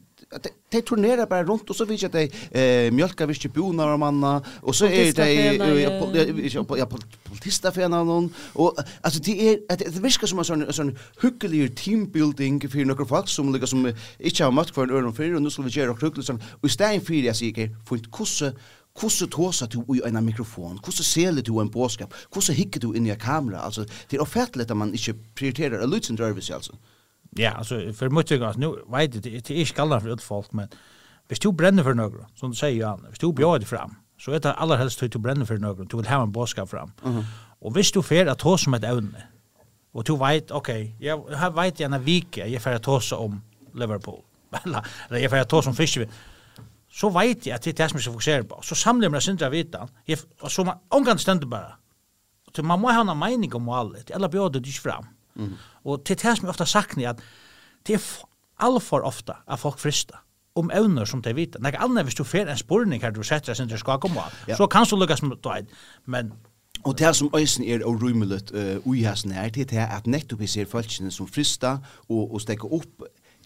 [0.70, 3.98] de turnerar bara runt och så vet jag att de eh mjölkar visst bonar och
[3.98, 6.86] manna och så är de ja
[7.24, 11.76] politista för någon och alltså det är att det viskar som en sån sån hyggelig
[11.76, 15.42] teambuilding för några folk som lika som inte har mött för en öron för och
[15.42, 18.52] nu ska vi göra hyggligt sån och stäin för jag säger fint kusse
[18.98, 20.78] Hvordan tåser du i en mikrofon?
[20.82, 22.14] Hvordan seler du en båskap?
[22.32, 23.64] Hvordan hikker du inn i en kamera?
[23.64, 26.72] Altså, det er offentlig at man ikke prioriterer en lydsyndrørelse, altså.
[27.38, 30.46] Ja, altså, for mye tykker, nu nå vet jeg, det er ikke skallene for utfolk,
[30.48, 30.68] folk, men
[31.28, 34.32] hvis du brenner for noe, som du sier, Jan, hvis du bjør det fram, så
[34.34, 36.94] er det aller helst du brenner for noe, du vil ha en båskap fram.
[37.60, 39.26] Og hvis du fer at tåse med et evne,
[39.94, 40.68] og du vet, ok,
[41.00, 41.18] jeg,
[41.54, 43.40] vet gjerne vike jeg fer at tåse om
[43.74, 44.22] Liverpool,
[44.64, 46.10] eller jeg fer at tåse om Fiskevin,
[46.98, 48.62] så vet jeg at det er det som jeg skal fokusere på.
[48.66, 49.86] Så samler jeg sindra vita.
[50.08, 51.76] jeg, og så man omgang stender bare.
[52.56, 55.06] Så man må ha en mening om alt, eller bjør det ikke fram.
[55.34, 55.54] Mm.
[55.84, 57.20] Og det er det som jeg ofte sakner, at
[57.86, 58.06] det er
[58.58, 60.18] allfor ofte at folk frister
[60.58, 61.56] om evner som de vet.
[61.62, 64.26] Nei, annet hvis du fer en spurning her du setter sin til skak om hva,
[64.48, 64.56] ja.
[64.58, 65.68] så kan du lukkes med det,
[66.06, 66.32] Men
[66.84, 70.46] Og det som øysen er og rymelig uh, uihasen her, det er at nettopp vi
[70.46, 71.78] ser folkene som frista
[72.08, 73.02] og, og stekker opp,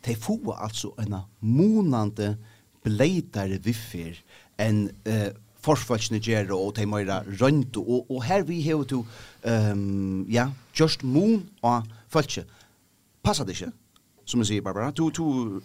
[0.07, 2.37] de får altså en monande
[2.85, 4.19] bleitare viffer
[4.63, 5.31] enn uh,
[5.63, 9.05] forsvarsne gjerra og tei meira rønt og, og her vi hever to
[9.47, 12.45] um, ja, just moon og falske.
[13.23, 13.71] Passar det ikke?
[14.33, 14.93] som man säger Barbara.
[14.93, 15.25] To to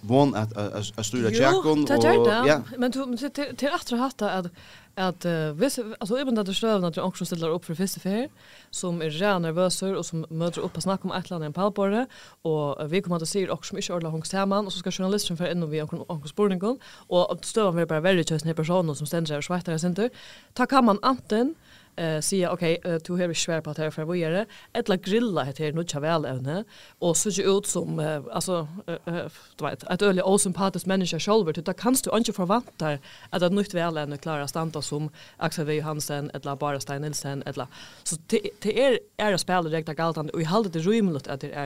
[0.10, 0.58] one at
[0.98, 2.62] att styra checkon och ja.
[2.78, 3.18] Men du
[3.58, 4.52] till att ha hatt att
[4.98, 8.30] att vis alltså även där det stöv när du också ställer upp för fiskefär
[8.70, 12.06] som är rena nervöser och som möter upp och snackar om ett land en palborre
[12.42, 15.46] och vi kommer att se också mycket ordla hungs samman och så ska journalisten för
[15.46, 19.38] en vi har onkel spårningen och stövan med bara väldigt tusen personer som ständigt sig
[19.38, 20.10] och svärtar center
[20.54, 21.56] ta kan man anten
[21.98, 24.46] eh säga okej okay, uh, du har svär på att här för vad gör det
[24.74, 26.64] ett la grilla heter nu tja väl ävne
[27.00, 31.54] och så ser ut som uh, alltså uh, du vet ett öle osympatisk människa själv
[31.54, 32.98] det kanst du inte förvänta
[33.30, 35.74] att det nytt väl ävne klara stanta som Axel V.
[35.74, 37.68] Johansen eller bara Stein Nilsen eller
[38.04, 41.52] så det är är det spelar direkt galt och i hållet det rymligt att det
[41.52, 41.64] är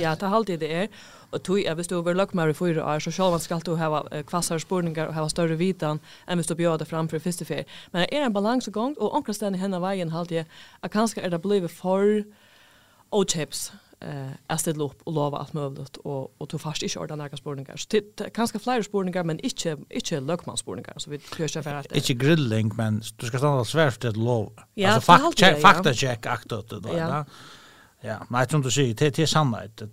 [0.00, 0.88] ja det hållet det är
[1.30, 4.58] och tog jag visst över lock med fyra år så själv ska du ha kvassar
[4.58, 8.94] spårningar och ha större vitan än visst du bjöd framför fistefer men är en balansgång
[8.98, 10.46] och onkelständig henne veien halte jeg
[10.82, 12.22] at kanskje er det blevet for
[13.10, 16.98] og chips eh att ställa upp och lova allt möjligt och och tog fast inte
[16.98, 17.76] ordna några spårningar.
[17.76, 22.14] Så det kanske fler spårningar men inte inte lökmanspårningar så vi kör för att inte
[22.14, 24.52] grilling men du ska stanna svärft det lov.
[24.74, 26.80] Ja, alltså fakta fakta check aktat då.
[26.96, 27.24] Ja.
[28.00, 29.88] Ja, men jag tror inte så det det sanna det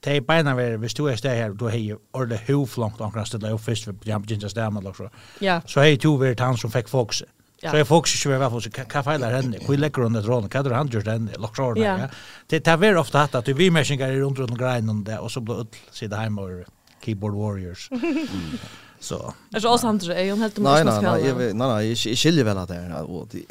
[0.00, 3.50] det är bara ver vi står där här då hej eller hur långt omkring ställa
[3.50, 5.10] upp först för jag begynner stämma då så.
[5.40, 5.60] Ja.
[5.66, 7.28] Så hej tog vi han som fick fokuset.
[7.62, 7.70] Ja.
[7.70, 9.58] Så jag folk skulle vara för hva kan fejla henne.
[9.64, 10.48] Hvor legger hun et råd?
[10.52, 11.32] Hva er han gjort henne?
[11.40, 11.78] Lock short.
[11.78, 12.08] Ja.
[12.50, 15.30] Det tar väl ofte hatt at vi mennesker er rundt rundt greien om det, og
[15.30, 16.66] så blir ut sitta hjemme och
[17.04, 17.90] keyboard warriors.
[19.00, 19.34] Så.
[19.54, 21.16] Är så sant det är hon helt måste spela.
[21.16, 23.42] Nej Nei, nei, nej, jeg skiljer vel at det er, og det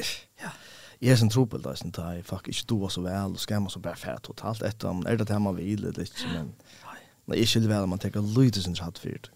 [0.42, 0.50] ja.
[1.00, 3.78] er är trobel da, sånn sånt jeg fuck ikke du så vel, og skammer så
[3.78, 6.50] bare fært totalt etter om Er det det man vil, vid ikke, men
[7.26, 9.30] Nei, jeg skiljer vel at man tenker lite sin hatt för det.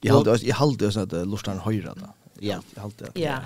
[0.00, 2.12] Jag hade jag hade så att lustan höjra där.
[2.42, 3.20] Ja, allt det.
[3.20, 3.38] Ja.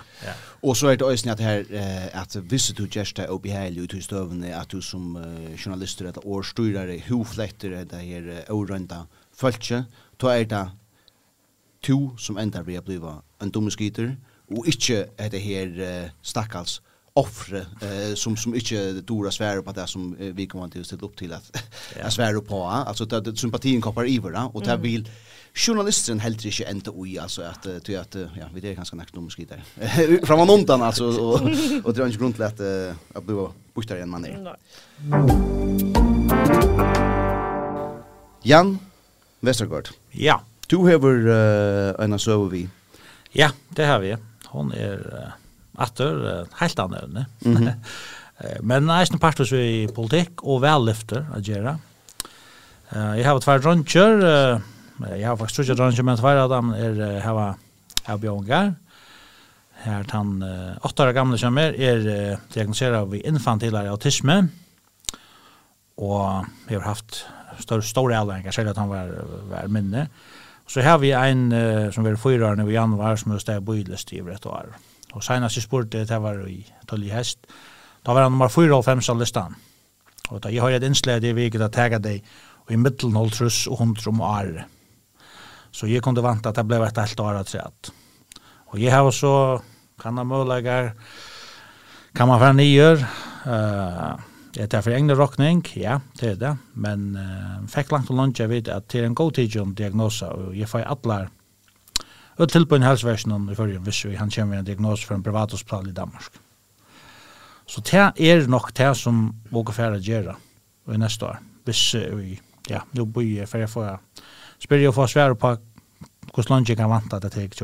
[0.60, 1.66] Och så är det ösnet här
[2.12, 5.24] att visst du just det uppe här ut i stövne att du som
[5.56, 9.84] journalister eller årstyrare flätter det här orönta fölke
[10.16, 10.70] då är det
[11.80, 13.00] to som ändar vi att bli
[13.38, 14.16] en domskiter
[14.48, 16.80] och inte det här stackars
[17.14, 20.86] offre eh, som som inte dora svär på det som eh, vi kommer till att
[20.86, 21.64] ställa upp till att
[21.98, 22.10] ja.
[22.10, 25.08] svär på alltså att sympatin koppar i varandra och det vill
[25.54, 28.74] journalisten helt inte ända oj alltså att uh, ty att uh, ja vi det är
[28.74, 31.40] ganska näkt nummer där från undan alltså och
[31.84, 34.56] och det är inte grundlätt uh, att bli bostad igen man är.
[38.42, 38.78] Jan
[39.40, 39.88] Westergaard.
[40.10, 40.40] Ja.
[40.66, 42.68] Du har uh, en så vi.
[43.32, 44.16] Ja, det har vi.
[44.44, 44.98] Hon är
[45.76, 47.26] uh, åter uh, helt annorlunda.
[47.44, 47.72] Mm -hmm.
[48.60, 51.76] Men eisen partus vi i politikk og vellyfter å gjøre.
[52.90, 54.60] Uh, jeg har tvær røntger, uh,
[55.02, 57.54] Jeg har faktisk trukket men tvær av dem er hava
[58.06, 58.74] av Bjørngar.
[59.84, 60.36] Her er han
[60.86, 64.44] åtta år gamle som er, er diagnosera vi infantilare autisme
[65.96, 67.24] og vi har haft
[67.62, 69.10] større store avlæringer, selv at han var,
[69.50, 70.08] var minne.
[70.66, 71.52] Så har vi en
[71.92, 74.72] som var fyra år nu i januar som er steg bøylest i et år.
[75.12, 77.38] Og senast jeg spurte, det var i Tulli Hest,
[78.06, 79.54] da var han nummer 4 og 5 av listan.
[80.30, 82.24] Og da jeg har et innslag i viket at tega deg
[82.66, 84.64] og i middelen holdt russ og hundre om året.
[85.74, 87.70] Så jeg kunne vante att det ble ett helt år att säga.
[88.70, 89.62] Och jag har så
[90.02, 90.92] kan ha möjligheter
[92.14, 93.06] kan man være nyer.
[93.46, 94.18] Uh,
[94.54, 96.56] det är för egna rockning, ja, det er det.
[96.72, 99.74] Men uh, fick långt och långt jag vet att det er en god tid om
[99.74, 101.28] diagnosa och jag får alla
[102.36, 105.88] og tilbøy på en hälsoversion i förrjun visst han kommer en diagnos for en privathospital
[105.88, 106.32] i Danmark.
[107.66, 110.36] Så det är nog det som vågar färra gjøre
[110.94, 111.38] i nästa år.
[111.64, 111.94] Visst,
[112.68, 113.98] ja, nu bor jeg för jag får
[114.64, 115.54] spyr jeg å få svære på
[116.34, 117.58] hvordan lønge kan vanta det til ikke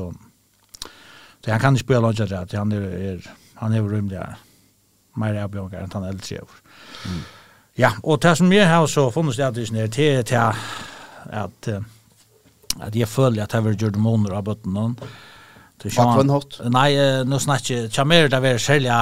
[1.41, 3.31] Så han kan ikke spille lønge det, han er, er,
[3.61, 4.37] han er rymligere,
[5.17, 6.59] mer avbjørnger enn han eldre gjør.
[7.07, 7.23] Mm.
[7.81, 10.37] Ja, og det som jeg har så funnet stedet i sned, til er til
[11.33, 11.71] at,
[12.81, 14.91] at jeg føler at jeg vil gjøre måneder av bøttene.
[15.81, 16.61] Hva var hatt?
[16.69, 16.91] Nei,
[17.25, 19.01] nå snakker jeg, mer det vil selge,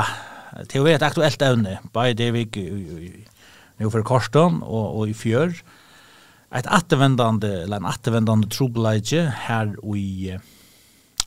[0.70, 2.64] til å være et aktuelt evne, bare det vi ikke,
[3.78, 5.77] nå for korsen og, og i fjør, mm
[6.54, 10.38] ett återvändande eller en återvändande trobelage här i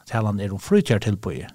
[0.05, 1.47] talan är de frukär till på i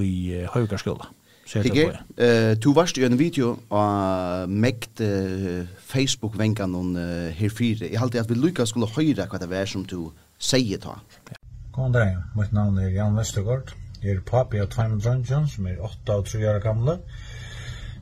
[0.00, 1.06] i högskolan.
[1.54, 7.90] Higge, Eh, du varst i en video av mekt uh, Facebook-venkan om uh, herfire.
[7.90, 10.96] Jeg halte at vi lykka skulle høyra hva det var som du sier ta.
[11.28, 11.36] Ja.
[11.72, 13.74] God dag, mitt navn er Jan Vestergaard.
[14.02, 16.98] Jeg er papi av Tveim Drøndjen, som er 8 og 3 år gamle.
[17.00, 17.31] Jeg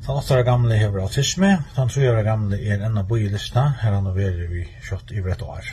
[0.07, 3.66] Den 8 år gamle hever autisme, den 3 år gamle er enda boi i lista,
[3.82, 4.14] her han er
[4.48, 5.66] vi kjøtt i vrett år.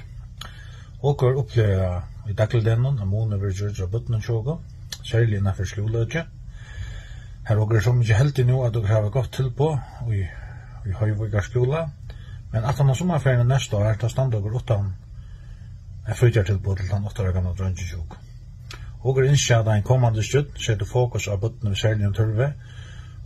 [1.01, 4.59] Åker opplever i dagligdennen, av måne ved Gjørgjør og Bøtten og
[5.03, 6.25] særlig innenfor skoløyde.
[7.47, 9.71] Her åker er så mykje heldig nå at dere har gått til på
[10.11, 10.25] i,
[10.85, 11.87] i Høyvigar skola,
[12.51, 14.91] men at han har sommerferien neste år, da stand dere utan
[16.07, 18.19] en frytjar til på til den 8 år gamle drønnsjøk.
[19.07, 22.53] Og er innskjad en kommande stund, setter fokus av Bøtten og særlig en tørve,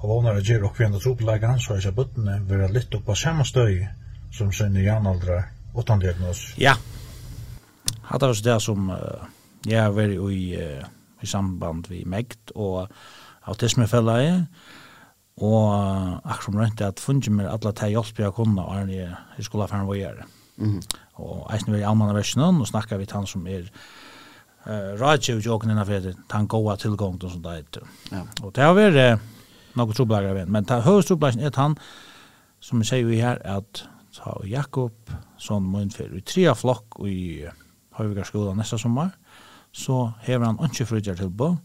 [0.02, 3.46] og vånar å gjøre okkvendt tropleggen, så er ikke buttene vera litt opp på samme
[3.46, 3.84] støy
[4.34, 5.44] som sine janaldra
[5.78, 6.52] utan diagnos.
[6.60, 6.74] Ja,
[8.10, 9.28] hatt av oss det som uh,
[9.68, 10.86] jeg har vært i, uh,
[11.22, 12.88] i samband vi megt og
[13.52, 14.48] autismefellet,
[15.42, 19.10] og uh, akkurat som rønt at funnet meg alle til hjelp jeg kunne, og jeg,
[19.38, 20.30] jeg skulle ha ferdig å gjøre.
[20.62, 20.80] Mm.
[21.22, 23.70] Og eisen vi i allmanna versjonen, og snakka vi til han som er
[24.66, 27.86] uh, radtjev i åkene innenfor den gode tilgången som det heter.
[28.10, 28.26] Ja.
[28.42, 29.30] Og det har vært
[29.74, 30.52] något trubbelagare vän.
[30.52, 31.76] Men ta hövstrubelagen är er han,
[32.60, 34.94] som vi säger här, att ta Jakob
[35.38, 37.48] som munfer i tre flock i
[37.92, 39.12] Høyvigar skola nästa sommar.
[39.72, 41.58] Så hever han ikke frutjar tilbå.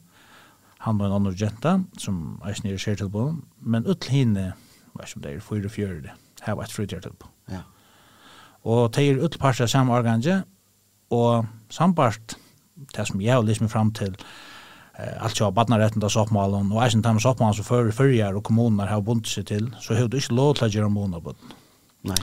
[0.79, 3.37] Han var en annen jenta som er snir skjer tilbå.
[3.61, 4.53] Men utl hinne,
[4.95, 6.11] hva som det er, fyra fjörde,
[6.47, 7.27] var et frutjar tilbå.
[7.51, 7.63] Ja.
[8.65, 10.43] Og teir utle parsa samme organje,
[11.11, 12.37] og sambart,
[12.97, 14.17] det som jeg har lyst meg fram til,
[15.21, 18.87] allt jag barnar rätten där soppmalen och isen tam soppmalen så för förjar och kommuner
[18.87, 21.35] har bunt sig till så hur du inte låt lägga dem under på.
[22.03, 22.17] Nej.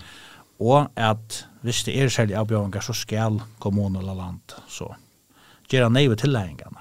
[0.57, 4.95] Och att visst det är själva avbjörningar så skall kommuner eller land så
[5.69, 6.79] göra nej till längarna.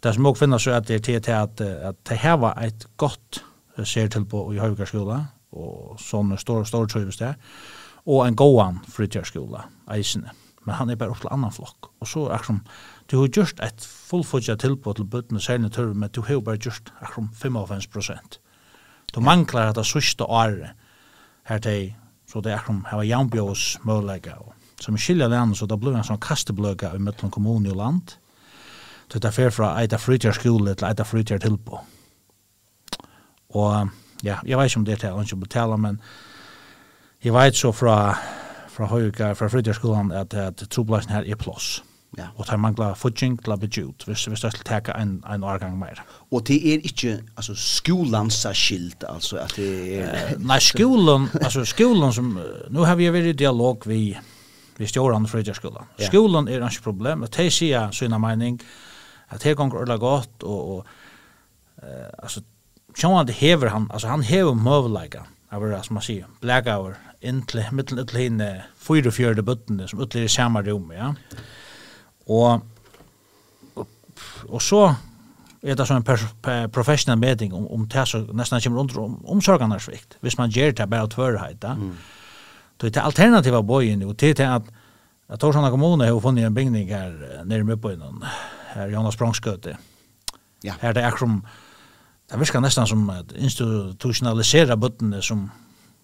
[0.00, 2.86] Det som också finnas så att det är till att att det här var ett
[2.96, 3.44] gott
[3.84, 7.34] ser till på i Högaskola och sånne stora stora trivs där
[8.04, 10.28] och en gåan fritidsskola eisen
[10.64, 12.60] men han är bara upp till annan flock och så är som
[13.10, 16.92] Du har gjort et fullfodja tilbå til bøttene særlig tørre, men du har bare gjort
[17.00, 18.38] akkurat 55 prosent.
[19.14, 20.70] Du manglar at det sørste året
[21.44, 21.94] her til,
[22.30, 24.36] så det er akkurat her var jambjøs møllega.
[24.80, 28.14] Som skilja landet, så det blir en sånn kastebløga i mellom kommune og land.
[29.10, 31.82] Så det er fer fra eit av frytjarskole til eit av frytjartilbå.
[33.58, 33.90] Og
[34.22, 36.00] ja, jeg vet ikke om det er til, jeg ikke men
[37.24, 38.14] jeg vet så fra,
[38.68, 41.82] fra høyga, fra frytjarskolen, at, at troblasen her er plåss.
[42.18, 42.26] Ja.
[42.34, 45.44] Og tar mangla fudging til å bygge ut, hvis, hvis det er teka en, en
[45.46, 46.00] årgang mer.
[46.34, 49.38] Og det er ikke altså, skolans skilt, altså?
[49.44, 50.32] At det er...
[50.34, 52.32] Uh, nei, skolan, altså skolan som...
[52.74, 54.00] Nu har vi vært i dialog vi,
[54.78, 55.86] vi stjårande fra skolan.
[56.00, 56.08] Ja.
[56.10, 58.58] Skolan er ikke problem, at de sier sina mening,
[59.30, 62.42] at det gonger ordentlig godt, og, og eh, altså,
[62.98, 67.62] sjåan det hever han, altså han hever møvelega, av det som man sier, blægaver, inntil,
[67.70, 68.52] mittel, inntil henne,
[68.82, 71.14] fjörde buttene, som utlir i samma rum, ja.
[71.14, 71.48] Ja
[72.30, 72.62] Og,
[73.74, 73.86] og,
[74.48, 74.82] og så
[75.60, 80.16] er det sånn en professional meeting om, om det som nesten kommer under om, omsorganarsvikt,
[80.24, 81.66] hvis man gjør det bare tvørhet.
[81.76, 81.96] Mm.
[82.80, 84.70] Det er alternativa bøyen, og det er at
[85.30, 88.24] at tror kommune har funnet en bygning her nere med på innan,
[88.74, 89.76] her Jonas Brongskøte.
[90.64, 90.74] Ja.
[90.80, 91.44] Her det er akkurat,
[92.30, 95.50] det virker nesten som at institutionalisera bøttene som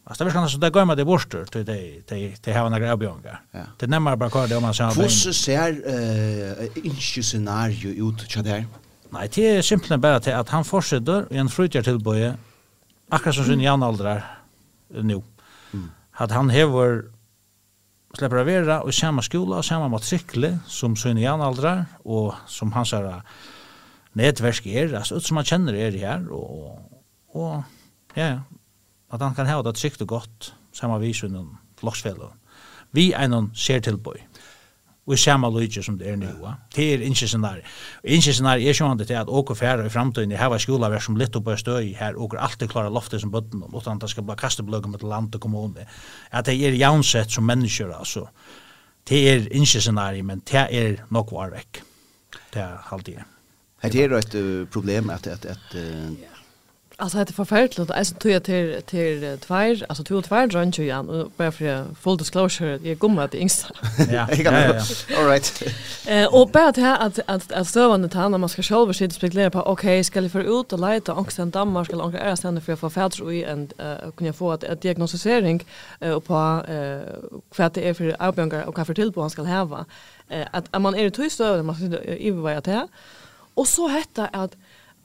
[0.09, 2.93] Alltså det verkar så det går med det borstor till det det det har några
[2.93, 3.41] avbjöngar.
[3.79, 5.03] Det nämner bara kvar det om man ser.
[5.03, 8.67] Hur ser eh inte scenario ut så där?
[9.11, 12.37] Nej, det är simpelt bara till att han fortsätter i en frutjar tillböje.
[13.09, 14.39] Akkurat som sin jämnåldrar
[14.89, 15.23] nu.
[15.73, 15.91] Mm.
[16.13, 17.05] Att han hever
[18.15, 22.87] släpper av era och samma skola och samma matrikle som sin jämnåldrar och som han
[22.87, 23.23] säger
[24.13, 24.95] nätverk är.
[24.95, 26.79] Alltså som man känner är det här och,
[27.33, 27.63] och
[28.15, 28.41] ja, ja,
[29.17, 31.57] at han kan ha det trygt og godt samme vis som noen.
[32.97, 34.21] Vi er noen sértilbøy.
[35.07, 36.27] Og i samme lydje som det er nu.
[36.75, 37.63] Det er ikke scenari.
[38.03, 41.19] Ikke scenari er sjående til at åker færre i fremtiden, i hava skola vær som
[41.19, 44.27] litt oppe i støy her åker alltid klara loftet som bøtten om utan det skal
[44.27, 45.87] bare kaste bløgge med land og kommune.
[46.33, 48.27] At det er jaunsett som mennesker altså.
[49.07, 51.85] Det er ikke scenari, men det er nok varvek.
[52.51, 53.23] Det er halvtid.
[53.83, 56.36] Det er et problem at, at, at, at
[56.99, 57.91] Alltså det är förfärligt.
[57.91, 62.17] Alltså tog jag till till tvär, alltså två tvär drönjer igen och bara för full
[62.17, 63.69] disclosure, jag går med det yngsta.
[64.11, 64.23] Ja.
[65.19, 65.63] All right.
[66.07, 69.07] Eh och bara det här att att att stövande han när man ska själv sitta
[69.07, 72.19] och spekulera på okej, ska jag för ut och leta angst en Danmark eller några
[72.19, 75.65] är ständigt för att få färdr och en eh kunna få att ett diagnostisering
[76.01, 76.35] och på
[76.69, 77.01] eh
[77.57, 79.85] vad det är för arbetsgivare och vad för tillbud han ska ha.
[80.29, 81.85] Eh att man är det tyst över man ska
[82.33, 82.89] vad det här.
[83.55, 84.57] Och så heter att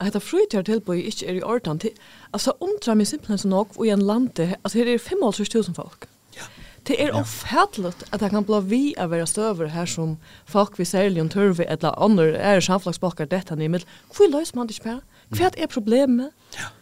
[0.06, 1.90] at det frytjar tilbøy ikke er i ordan til,
[2.32, 6.08] altså undrar meg simpelthen så nok og i en lande, altså her er 55.000 folk.
[6.36, 6.48] Ja.
[6.88, 10.84] Det er oppfattelig at det kan bli vi av være støver her som folk vi
[10.84, 13.88] særlig om tørve eller andre er samflagsbakker dette nye middel.
[14.16, 15.00] Hvor løs man det ikke bare?
[15.32, 16.30] Hva er problemet?
[16.58, 16.72] Ja.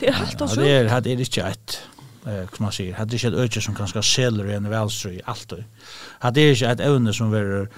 [0.00, 1.80] Det er helt og Det er, det er ikke et
[2.26, 5.52] eh som man säger hade det inte ett öke som kanske säljer en välströ allt.
[6.18, 7.68] Hade det inte ett evne som var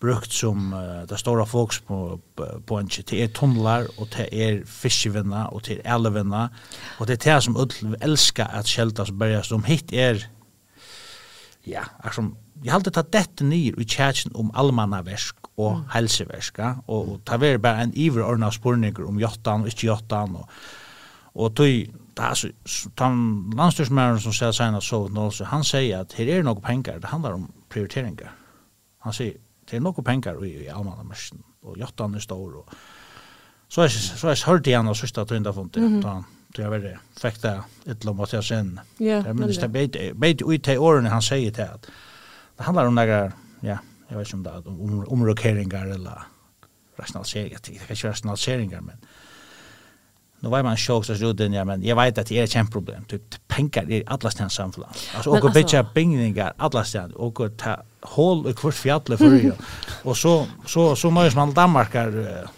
[0.00, 2.20] brukt som uh, det stora folks på
[2.66, 6.50] på en det är tunnlar och det är fiskevinna och det är elvinna
[6.98, 10.26] och det är det som öll älska att skälta som börjar som hit är
[11.64, 12.30] ja alltså
[12.62, 15.88] jag hade tagit detta ner i chatten om allmanna verk och mm.
[15.88, 20.36] hälsoverska och, och ta vara bara en iver ordna spurningar om jottan och inte jottan
[20.36, 20.50] och
[21.36, 22.48] och tog ta så
[22.94, 27.32] den landstyrsmæren som säger sen så han säger att her är några pengar det handlar
[27.32, 28.32] om prioriteringar
[28.98, 29.36] han säger
[29.66, 31.16] det er noen penger i, i allmanna
[31.66, 32.74] og jottan er stor, og
[33.68, 36.02] så er, så er hørt igjen og sørste tøynda funnet, mm -hmm.
[36.02, 36.22] da
[36.54, 37.54] tror jeg veldig fikk det
[37.86, 38.80] et eller annet jeg sen.
[39.00, 41.88] Ja, jeg minnes det, beit beit ut til årene han sier til at
[42.58, 43.78] det handlar om noen, ja,
[44.10, 46.28] jeg vet ikke om det, om, om, omrokeringer eller
[46.98, 48.94] rationaliseringar det kan ikke rationaliseringar men
[50.46, 53.04] nu var man sjokk så rodde ja men jag vet att det är ett kämpeproblem
[53.04, 58.50] typ pengar i alla stans samfällan alltså och bitcha bingningar alla stans och ta hål
[58.50, 59.52] i kvart fjäll för ju
[60.02, 62.48] och så så så måste man Danmarkar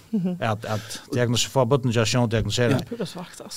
[0.41, 2.81] att att diagnos för botten jag sjön diagnosera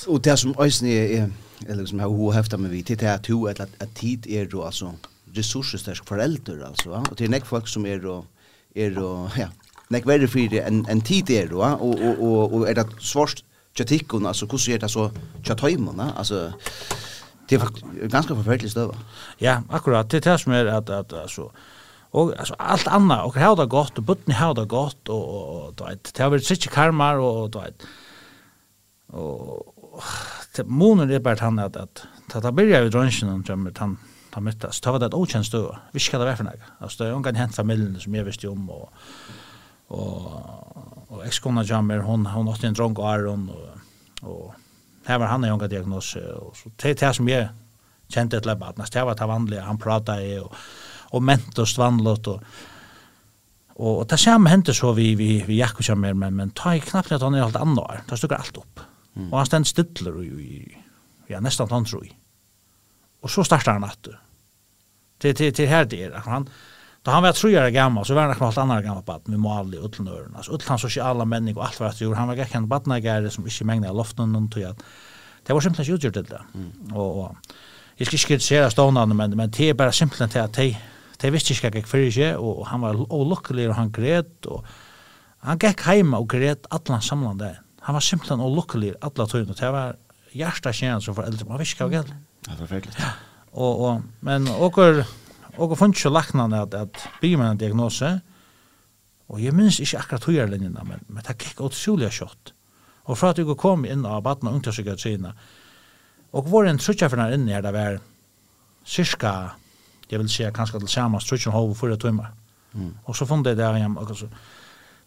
[0.08, 1.30] och det som også er, er,
[1.68, 4.46] eller som har hun haft med vi det er at hun att at tid är
[4.46, 4.94] då alltså
[5.36, 8.26] resursstarka föräldrar alltså Og det er nek folk som er då
[8.76, 9.48] er då ja
[9.90, 12.86] nek verre fyrir enn en tid er jo, är og, og, og, og er det
[13.00, 13.44] svårst
[13.76, 15.10] tjatikkun, altså hvordan er det så
[15.44, 16.52] tjatøymon, altså
[17.50, 18.96] det er ganske forferdelig støv.
[19.42, 21.50] Ja, akkurat, det er det som er at, at altså,
[22.12, 25.74] og altså, alt annet, og hur det godt, og butten har det gått og, og
[25.80, 27.88] du vet det har vært sikkert karmar, og du vet.
[29.12, 30.04] Och
[30.56, 33.98] det månen er bare han at at ta ta byrja vid drönsen og drömmer han
[34.32, 37.10] ta mötas ta vad det okänt då vi skal det vara för några alltså det
[37.10, 38.90] er hon hent hänt familjen som jeg visste om og
[39.92, 40.48] og
[41.12, 43.68] og ekskona jammer hon hon har en drunk iron og
[44.22, 44.54] og
[45.08, 47.50] her var han en ung diagnos og så det det som jeg
[48.12, 50.56] kjente et labbat næst det var det vanlige han prata i og
[51.12, 52.44] og mentos vandlot og
[53.76, 56.80] og og det samme hendte så vi vi vi jakk jammer men men ta i
[56.80, 58.80] knapt at han er alt annar ta stukkar alt opp
[59.32, 60.78] og han stend stiller i
[61.30, 62.16] ja nästan han tror i
[63.22, 64.08] og så startar han att
[65.18, 66.50] det det det här det han
[67.02, 69.74] Da han var tre år gammal så var han akkurat annan gammal bad med mal
[69.74, 70.36] i utlnören.
[70.36, 72.16] Alltså ull hans sociala människ och allt vad det.
[72.16, 74.84] Han var gärna en badnagare som inte mängde av loften och tog att
[75.44, 76.42] det var simpelthen utgjort til det.
[76.54, 76.94] Mm.
[76.94, 77.36] Og, og,
[78.00, 80.76] jeg skal ikke kritisere stånene, men, men det er bare simpelthen til at de,
[81.22, 84.66] de visste ikke hva fyrir seg, og, han var olukkelig, og han grät og
[85.46, 87.56] han gikk heima og gret atlan samlande.
[87.88, 89.98] Han var simpelthen olukkelig atlan tøyne, og det var
[90.38, 92.14] hjärsta kjent som foreldre, man visste hva galt.
[92.48, 93.00] Ja, det var fækligt.
[93.02, 93.12] Ja,
[93.54, 95.04] og, og, men åker...
[95.62, 98.12] Og jeg funnet ikke laknene at, at bygge med en diagnose,
[99.32, 102.54] og jeg minns ikke akkurat høyerlinjene, men, men det gikk utrolig kjøtt.
[103.08, 105.34] Og fra at jeg kom inn av baden og ungdomspsykiatrina,
[106.32, 108.00] og var en trutjaferne inne her, det var
[108.88, 109.34] cirka,
[110.10, 112.32] jeg vil si, kanskje til sammen, trutjen hoved fyrre timer.
[112.74, 112.94] Mm.
[113.06, 114.28] Og så funnet jeg det igjen, og så,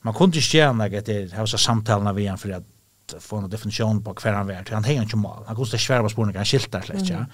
[0.05, 3.50] man kunne ikke gjerne noe etter, jeg var samtalene vi igjen, for at få en
[3.52, 6.40] definisjon på hver han var, han henger ikke mal, han kunne ikke svære på spørninger,
[6.40, 7.24] han skilter slett, ja.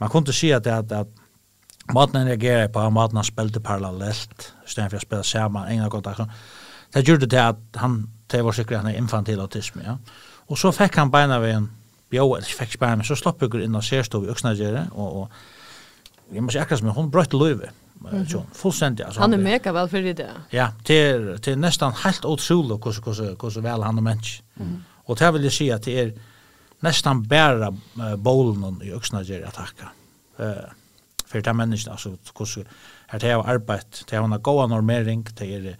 [0.00, 1.29] Man kunne si at, at, at
[1.94, 5.90] Maten han reagerer på, maten han spilte parallellt, i stedet for å spille sammen, ingen
[5.90, 6.22] kontakt.
[6.94, 9.96] Det gjorde det at han, det var sikkert han er infantil autisme, ja.
[10.50, 11.68] Og så fikk han beina ved en
[12.10, 15.22] bjå, eller fikk beina, men så slapp jeg inn og ser stå i Øksnagjere, og,
[15.22, 17.70] og, jeg må si akkurat som hun brøtte løyve.
[18.00, 18.44] Mm -hmm.
[18.52, 19.06] Fullstendig.
[19.06, 20.30] Altså, han er mega vel fyrir det.
[20.52, 24.42] Ja, det til nesten helt utrolig hvordan vel han er människa.
[24.56, 26.10] Mm Och Og det vil jeg si at det er
[26.82, 29.90] nesten bare uh, bolen i Øksnagjere at takka.
[30.38, 30.70] Uh,
[31.30, 32.66] för det människan alltså hur
[33.06, 35.76] här det har arbetat det har en god normering det är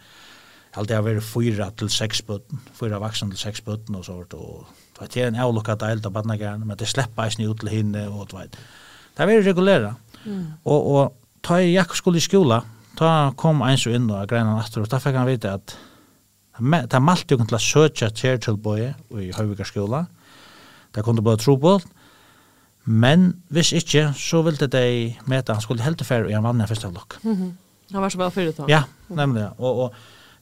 [0.72, 4.66] allt har varit fyra till sex button fyra vuxna till sex button och sånt och
[5.12, 8.26] det är en avlucka del av barnagärna men det släpper inte ut till hinne och
[8.26, 8.56] det vet
[9.16, 9.94] det är regulära
[10.26, 10.52] mm.
[10.62, 12.62] och och ta i Jakob skulle i skola
[12.96, 15.76] ta kom en så in och grejerna efter och där fick han veta att
[16.60, 20.04] er malt jo til å søke kjærtilbøye i Høyvika skola.
[20.94, 21.86] Det kunne bare tro på alt.
[22.84, 26.68] Men hvis ikke, så ville de møte han skulle helt færre i en vann i
[26.68, 27.18] første avlokk.
[27.22, 27.52] Mm.
[27.92, 28.68] Han var så vel fyrt da.
[28.70, 29.48] Ja, nemlig.
[29.58, 29.94] Og, og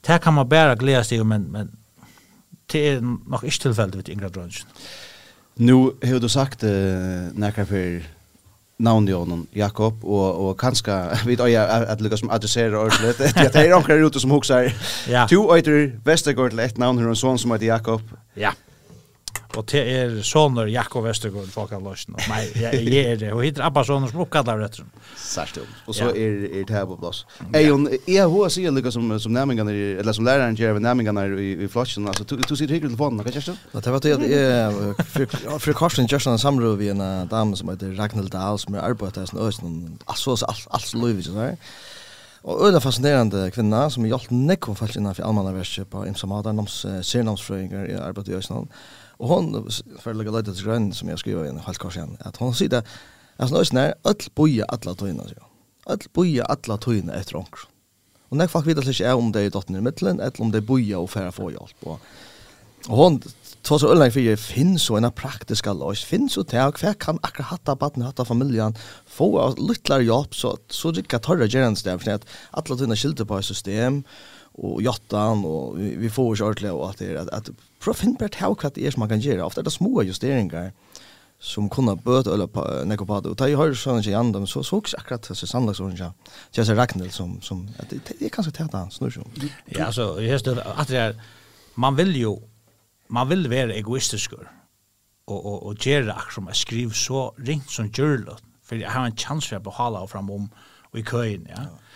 [0.06, 1.70] det kan man bare glede seg, men, men
[2.72, 4.68] det er nok ikke tilfellet ved Ingrid Rønnsen.
[5.58, 6.70] Nu har du sagt uh,
[7.34, 8.04] nekka for
[8.78, 10.94] navnet honom, Jakob, og, og kanskje,
[11.26, 14.70] vi vet jeg at lukka som adresserer ordentligt, at det er omkring ute som hoksar.
[15.08, 15.26] Ja.
[15.26, 18.02] To øyter Vestergaard til et navn, hun er en sånn som heter Jakob.
[18.36, 18.54] Ja.
[19.56, 22.18] Og det er soner Jakob Vestergaard folk har løsjen.
[22.28, 23.30] Nei, jeg, jeg er det.
[23.32, 24.90] Og hittir Abba soner som oppkallar av retteren.
[25.16, 25.70] Særst om.
[25.88, 27.22] Og så er, er det her på plass.
[27.56, 29.72] Eion, jeg har sier lykka som, som nærmingene,
[30.02, 32.08] eller som læreren gjør ved nærmingene i, i flotjen.
[32.12, 33.68] Altså, du, du sitter hyggelig telefonen, hva kjørst du?
[33.72, 35.28] Ja, det var det jeg,
[35.64, 39.24] fru Karsten kjørst en samråd vi en dame som heter Ragnhild Dahl, som er arbeidet
[39.24, 41.68] her, sånn øysen, altså, alt, alt, alt, alt,
[42.48, 46.84] Og øyla fascinerande kvinna som har hjulpet nekkom folk innanfor allmannaverset på Imsa Madar, noms,
[47.02, 48.70] sernamsfrøyngar i arbeid i Øysland.
[49.18, 52.36] Och hon för lägga lite till grön som jag skriver i en halv igen att
[52.36, 52.86] hon säger att
[53.36, 55.34] alltså när snär all boja alla tojna så.
[55.84, 57.54] All boja alla tojna efter onk.
[58.28, 60.50] Och när folk vet att det är om det är dottern i mitten eller om
[60.52, 62.00] det boja och färra få hjälp och
[62.86, 63.22] og hon
[63.62, 66.04] tar så öllning för jag finns så en praktiska lös.
[66.04, 70.90] Finns så til, hver kan akra hatta barn hatta familjen få littlar jobb så så
[70.90, 74.04] rikka tørre torra gerans for at att alla skilte på et system
[74.58, 77.50] och jottan och vi, vi får ju ordentligt och att det är att, att
[77.80, 79.46] prova finna bättre hur hva det är som man kan göra.
[79.46, 80.72] Ofte er det små justeringar
[81.38, 83.30] som kunne bøte eller på nekko på det.
[83.30, 86.10] Og da jeg hører sånn ikke igjen, så så ikke akkurat så sannlagsorden ikke.
[86.50, 90.18] Så jeg ser Ragnhild som, som det, er kanskje tæt han snur seg Ja, altså,
[90.18, 91.14] jeg hører at det er,
[91.76, 92.38] man vil jo,
[93.08, 94.46] man vil være egoistisk og,
[95.28, 99.16] og, og gjøre akkurat som jeg skriver så ringt som gjørlått, for jeg har en
[99.16, 100.50] chans for å behala og fram om
[100.88, 101.68] og i køyen, ja.
[101.68, 101.87] ja.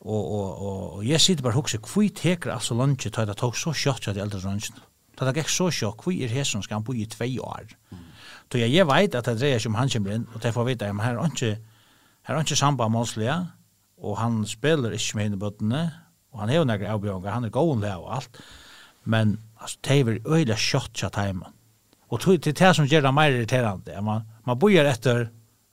[0.00, 3.56] Og, og, og, og jeg sitter bare hugsa hvor teker altså lunge til det tok
[3.56, 4.72] så kjøtt til eldre lunge?
[5.18, 7.74] Da det gikk så kjøtt, hvor er hesen skal han bo i tvei år?
[8.50, 10.66] Så jeg, jeg vet at det dreier seg om han kommer inn, og det får
[10.66, 11.50] vite, men her er ikke,
[12.26, 13.36] her er ikke samband målslige,
[14.00, 15.82] og han spiller ikke med henne bøttene,
[16.32, 18.40] og han er jo nægge avbjørnger, han er gåen og alt,
[19.04, 21.56] men altså, det er øyla kjøtt til timen.
[22.10, 24.02] Og det er det som gjør det mer irriterende.
[24.02, 25.28] Man, man bor etter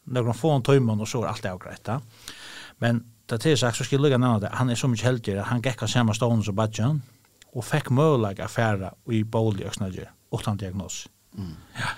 [0.06, 1.90] noen få timen, og så er alt det greit.
[2.84, 5.38] Men det til sagt, så skal jeg lukka nevna det, han er så mykje heldig,
[5.50, 7.02] han gikk av samme stående som badjan,
[7.56, 11.08] og fikk mølag affære i bolig i Øksnager, uten diagnos.
[11.34, 11.56] Mm.
[11.80, 11.92] Ja.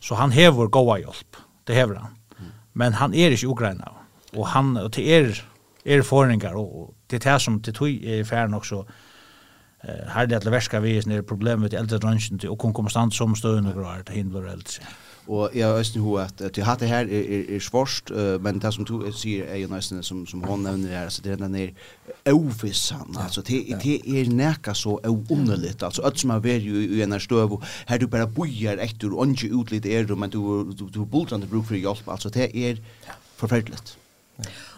[0.00, 2.14] Så han hever goa hjelp, det hever han.
[2.38, 2.52] Mm.
[2.74, 3.92] Men han er ikke ugreina,
[4.36, 5.42] og han, og til er,
[5.84, 8.84] er forringar, og til det som til tog er færen også,
[10.08, 13.66] Här det att verska vi är problemet i äldre branschen och kom konstant som stöden
[13.66, 14.82] och grar till hindrar eldre.
[15.26, 18.72] Och jag ösn at att hatt det her här är är, svårst, uh, men det
[18.72, 21.52] som du sier är ju nästan som som hon nämner her, altså det er den
[21.52, 21.74] där
[22.32, 27.02] ovissan alltså det det är näka så ounderligt alltså alt som har vært jo i
[27.02, 30.30] en stöv och här du bara bojar etter, og ikke utlitt ut lite är men
[30.30, 32.78] du du du bultrande bruk for hjelp, alltså det är
[33.36, 33.96] förfärligt.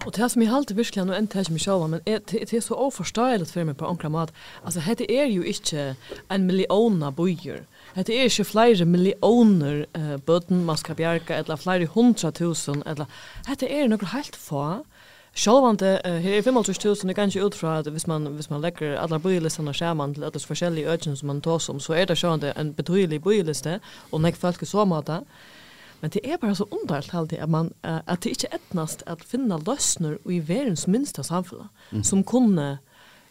[0.07, 2.74] Och det som jag alltid verkligen och en tärs mig själva men det är så
[2.74, 4.32] oförståeligt för mig på onklamat.
[4.64, 5.96] Alltså det är ju inte
[6.28, 7.66] en miljona bojer,
[8.07, 13.05] Det er ikke flere millioner uh, bøten man skal bjerke, eller flere hundra tusen, eller...
[13.49, 14.84] Det er noe helt få.
[15.34, 18.62] Sjálvande, uh, her er 55.000, det kan ikke ut fra at hvis man, hvis man
[18.62, 22.18] legger alle bylistene skjermen til alle forskjellige økene som man tar som, så er det
[22.18, 23.80] sjálvande en betydelig byliste,
[24.12, 25.20] og nek folk så måte.
[26.01, 29.24] Men det er bare så underligt alltid at, man, uh, at det ikke etnast at
[29.26, 32.05] finna løsner i verens minsta samfunn, mm.
[32.05, 32.78] som kunne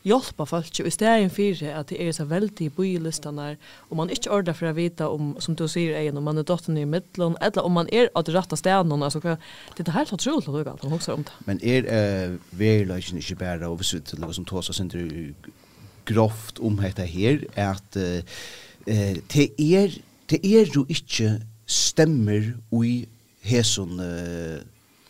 [0.08, 3.55] hjälpa folk i stedet for at det er så veldig bojlistarna
[3.89, 6.43] og man ikke ordrer for å vite om som du sier, är om man er
[6.43, 9.20] dotteren i midtelen, eller om man er av det rette stedet ställen alltså
[9.78, 11.32] det er helt utrolig otroligt att jag också om det.
[11.45, 15.34] Men er uh, är ikke bare, og hvis vi til noe som tar sig inte
[16.05, 18.22] grovt om dette her, at uh,
[18.88, 19.91] eh det er
[20.30, 22.53] det er jo ikke stemmer
[22.84, 23.08] i
[23.41, 24.62] hesson uh,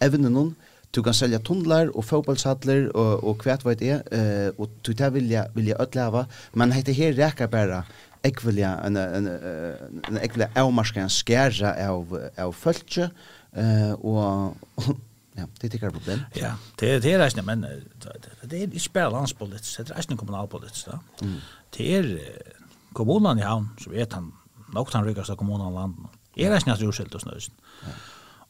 [0.01, 0.55] evnen
[0.95, 5.11] Du kan selja tunnlar og fotbollshallar og, og kvært veit er, uh, og du tar
[5.15, 6.25] vilja, vilja ötleva,
[6.57, 7.83] men heite her rækar bara
[8.25, 13.11] ekvilja, en, en, en, en ekvilja avmarska en skæra av, av fölkje,
[13.57, 14.95] uh, og, og
[15.37, 16.19] Ja, det tycker jag problem.
[16.33, 17.61] Ja, det det är rätt men
[18.41, 20.99] det är inte bara landspolitik, det är rätt kommunalpolitik då.
[21.77, 22.19] Det är
[22.93, 24.33] kommunen i havn så vet han
[24.73, 25.95] nog han ryckas av kommunen land.
[26.35, 27.53] Är det snart urskilt och snösen.
[27.81, 27.87] Ja.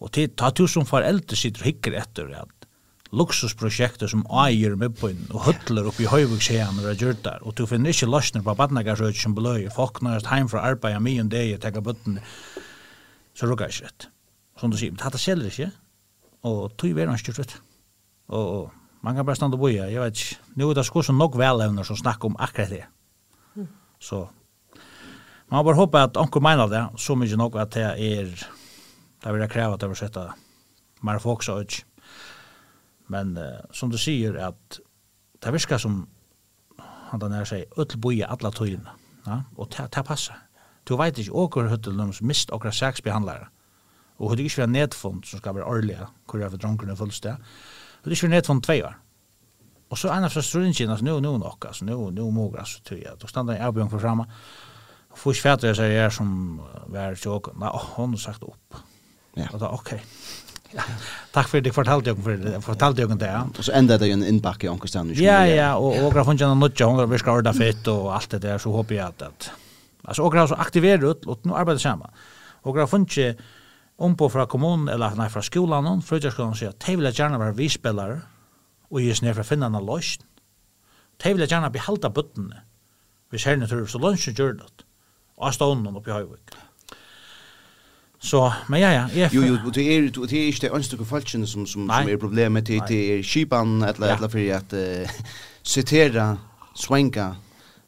[0.04, 2.58] Og til ta du som foreldre sitter og hikker etter at
[3.16, 7.56] luksusprojekter som eier med på inn og høtler opp i høyvugskjeen og gjør der, og
[7.56, 11.06] du finner ikke løsner på badnagarsøk som beløy, folk når jeg heim fra arbeid av
[11.06, 12.24] mye enn deg og tegger bøttene,
[13.38, 14.10] så rukker jeg ikke rett.
[14.60, 15.70] Som du sier, men dette selger ikke,
[16.50, 17.56] og tog vi er han styrt.
[18.34, 18.74] Og
[19.06, 21.38] man kan bare stande og boja, jeg vet ikke, nå er det sko som nok
[21.40, 22.86] velevner som snakker om akkurat det.
[24.04, 24.26] Så
[25.48, 28.34] man må bare håpe at anker mener det, så mye nok at det er
[29.24, 30.26] det vil jeg kreve at jeg vil sette
[31.06, 31.84] mer fokus og ikke.
[33.14, 34.80] Men uh, som du sier, at
[35.44, 36.08] det virker som
[37.12, 38.96] han den her sier, øtl boie alle tøyene.
[39.28, 39.42] Ja?
[39.58, 40.36] Og det, det passer.
[40.88, 43.50] Du vet ikke åker høttel noen som mist åker saksbehandlere.
[44.18, 47.52] Og høttel ikke være nedfond som skal være årlige, hvor jeg for drunkerne fullsted.
[48.00, 48.96] Høttel ikke være nedfond tvei år.
[49.88, 52.82] Og så en av strøringen, altså, nå, nå nok, altså, nå, nå må jeg, altså,
[52.84, 54.26] tøy, at du stender en avbjørn for fremme.
[55.16, 56.32] Og først fatter jeg seg her som
[56.92, 58.82] vær tjåk, nei, hun har sagt opp.
[59.38, 59.50] Ja.
[59.54, 59.94] Og da, ok.
[60.74, 60.84] Ja.
[61.32, 63.30] Takk for det fortalte jeg for det fortalte jeg det.
[63.32, 65.14] Og så enda det jo en innbakke i Ankerstein.
[65.16, 68.36] Ja, ja, og og har funnet noe nutja, hun har virka orda fett og alt
[68.36, 69.52] det der, så håper jeg at, at
[70.04, 72.12] altså, og har så aktiverer ut, og nå arbeider sammen.
[72.68, 73.40] Og har funnet
[73.98, 77.56] om på fra kommunen, eller nei, fra skolan, frutjarskolan, sier at de vil gjerne være
[77.58, 78.20] vispillere,
[78.92, 80.28] og gis ned for å finne en løsning.
[81.18, 82.62] De vil gjerne behalda bøttene,
[83.32, 84.86] hvis herne tror, så lønnsyn gjør det,
[85.38, 86.54] og stånden oppi høyvik.
[86.54, 86.67] Ja
[88.28, 91.66] Så men ja ja, är Jo jo, det är det är inte önskar falschen som
[91.66, 94.74] som som är problemet till till skipan eller eller för att
[95.64, 96.38] citera
[96.76, 97.36] swanka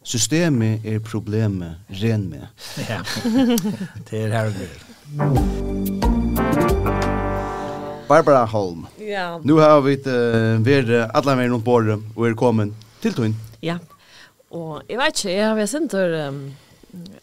[0.03, 2.47] systemet är problemet ren med.
[2.89, 2.99] Ja.
[4.09, 4.53] Det är här
[8.07, 8.87] Barbara Holm.
[8.97, 9.41] Ja.
[9.43, 13.35] Nu har vi uh, vært alle med rundt bordet og er kommet til tøyen.
[13.61, 13.77] Ja.
[14.51, 15.93] Og jeg vet ikke, jeg har vært sint.
[15.93, 16.55] Um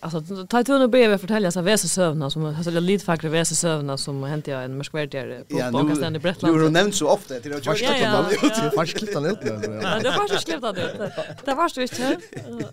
[0.01, 3.55] Alltså ta tur nu börjar fortälja så väsa sövna som alltså det lite fackre väsa
[3.55, 6.57] sövna som hände jag en mörkvärdigare på Pakistan i Bretland.
[6.57, 7.75] Jo, nämns så ofta till jag
[8.11, 8.75] har ut.
[8.75, 9.39] Fast klippt han ut.
[9.43, 10.83] Ja, det var så klippt det.
[10.83, 11.45] ut.
[11.45, 12.17] Det var så inte.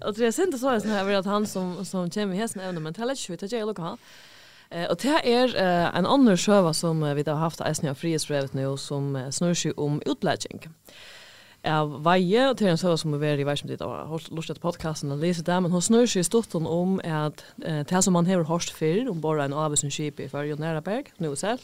[0.05, 2.93] Och det är inte så att här att han som som kommer hästen även men
[2.93, 3.97] tälla shit att jag lokal.
[4.69, 5.55] Eh och det är
[5.97, 10.01] en annan sjöva som vi har haft i Snö Frihetsbrevet nu som snurrar sig om
[10.05, 10.61] utblädning.
[10.63, 10.69] Eh
[11.65, 14.61] av veie, og til en søva som vi var i vei som dit av lustet
[14.61, 18.25] podcasten og läser det, men hun snur seg i om at eh, det som man
[18.25, 21.61] har hørt før, om bare en avhusen skip i för og Næraberg, nå selv,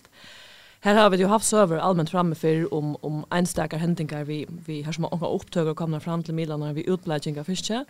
[0.80, 4.82] Her har vi jo haft søver allmänt framme för om, om enstakar händingar vi, vi
[4.82, 7.86] har som har upptögar komna fram till Milan vi utläggningar fiske.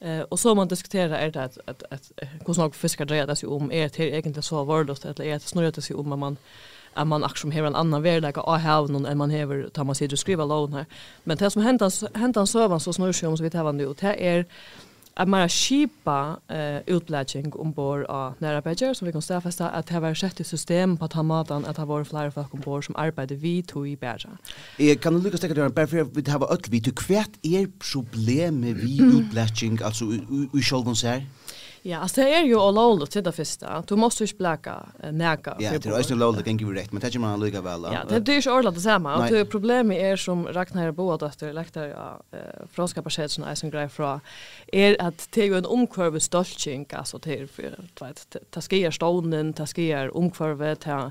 [0.00, 2.12] Eh och så man diskuterar är det att att att
[2.46, 5.40] hur snart fiskar drejer det sig om är det egentligen så värdelöst eller är det
[5.40, 6.36] snarare det sig om man
[6.94, 9.94] att man också har en annan värld att ha någon än man har tar man
[9.94, 10.86] sig att skriva lån här
[11.24, 13.94] men det som händer händer sövan så snurrar sig om så vi tar vad nu
[14.00, 14.46] det är
[15.16, 20.00] att man skipa eh, utblädning ombord av nära bäger som vi kan stäfästa att det
[20.00, 22.96] var sett i system på att ha maten att ha varit flera folk ombord som
[22.96, 24.30] arbetar vid tog i bäger.
[24.76, 27.68] Jag kan lyckas tänka dig, bara för att vi har öll vi, du kvärt är
[27.92, 30.04] problemet med vi utblädning, alltså
[30.58, 31.26] i självans här?
[31.86, 33.84] Ja, alltså det är ju olovligt till det första.
[33.86, 35.56] Du måste ju spläka näka.
[35.58, 37.82] Ja, det är ju olovligt kan ju rätt, men det är man lika väl.
[37.82, 39.16] Ja, det är ju ordat det samma.
[39.16, 42.22] Och det problemet är som Ragnar Boat efter läktar ja,
[42.72, 44.20] franska passagen är som grej fra,
[44.66, 49.52] är att det är ju en omkurve stolching alltså till för vet ta sker stonen,
[49.52, 51.10] ta sker omkurve ta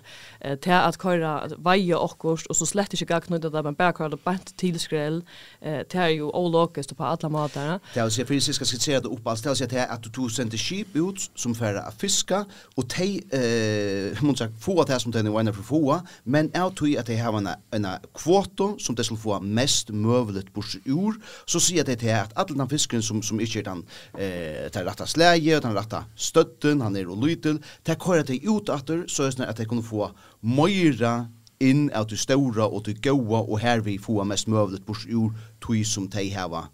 [0.61, 4.09] ta att köra vaje och kost och så slett inte gag knuta där man bara
[4.09, 5.21] det bant till skräll.
[5.59, 7.79] Det är ju ologiskt på alla måtar.
[7.93, 10.62] Det är ju fysiskt ska se det upp alls det är att du tog sent
[10.63, 12.43] skip ut som færa a fiska,
[12.77, 16.73] og tei, eh, mun sagt, fua det som tei nu ena for fua, men av
[16.77, 21.19] tui at tei hava en, en kvoto som tei skal fua mest møvelet bors ur,
[21.45, 23.85] så sier tei tei at all den fisken som, som ikkje er den,
[24.17, 28.71] eh, tei ratta slæge, den ratta støtten, han er og lytel, tei kora tei ut
[28.73, 30.11] atur, så er at tei kunne få
[30.41, 31.27] møyra
[31.63, 35.33] inn av du stora og du goa, og her vi få mest møvelet bors ur,
[35.63, 36.67] tui som tei hava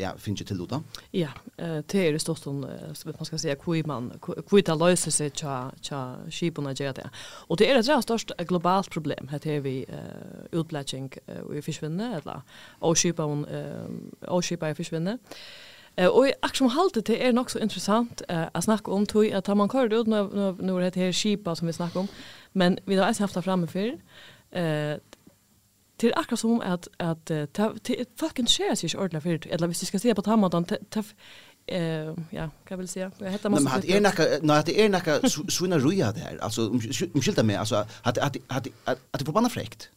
[0.00, 0.80] ja, finnes til det da?
[1.12, 5.32] Ja, det er i stort om, man skal si, hvor man, hvor det løser seg
[5.38, 7.06] til, til skipene gjør det.
[7.48, 11.60] Og det er et rett størst globalt problem, her er vi uh, utblætjeng och i
[11.60, 12.44] fiskvinne, eller
[12.80, 15.18] avskipa i fiskvinne.
[15.96, 19.32] Eh och jag som hållt det är nog så intressant eh att snacka om tog
[19.32, 22.08] att man körde ut när när det här skipa som vi snackar om.
[22.52, 23.98] Men vi har alltså haft det framme för
[24.50, 24.98] eh
[26.00, 27.90] det är akkurat som att att att
[28.20, 29.52] fucking share sig inte ordentligt för.
[29.52, 30.64] Eller hvis vi ska se på tammadan
[31.66, 33.10] eh ja, kan väl säga.
[33.18, 33.64] Jag heter måste.
[33.64, 36.38] Men hade är nacka, nej det är nacka svunna ruja där.
[36.40, 36.68] Alltså
[37.14, 38.66] om skilta med alltså att att att
[39.10, 39.90] att förbannat fräckt.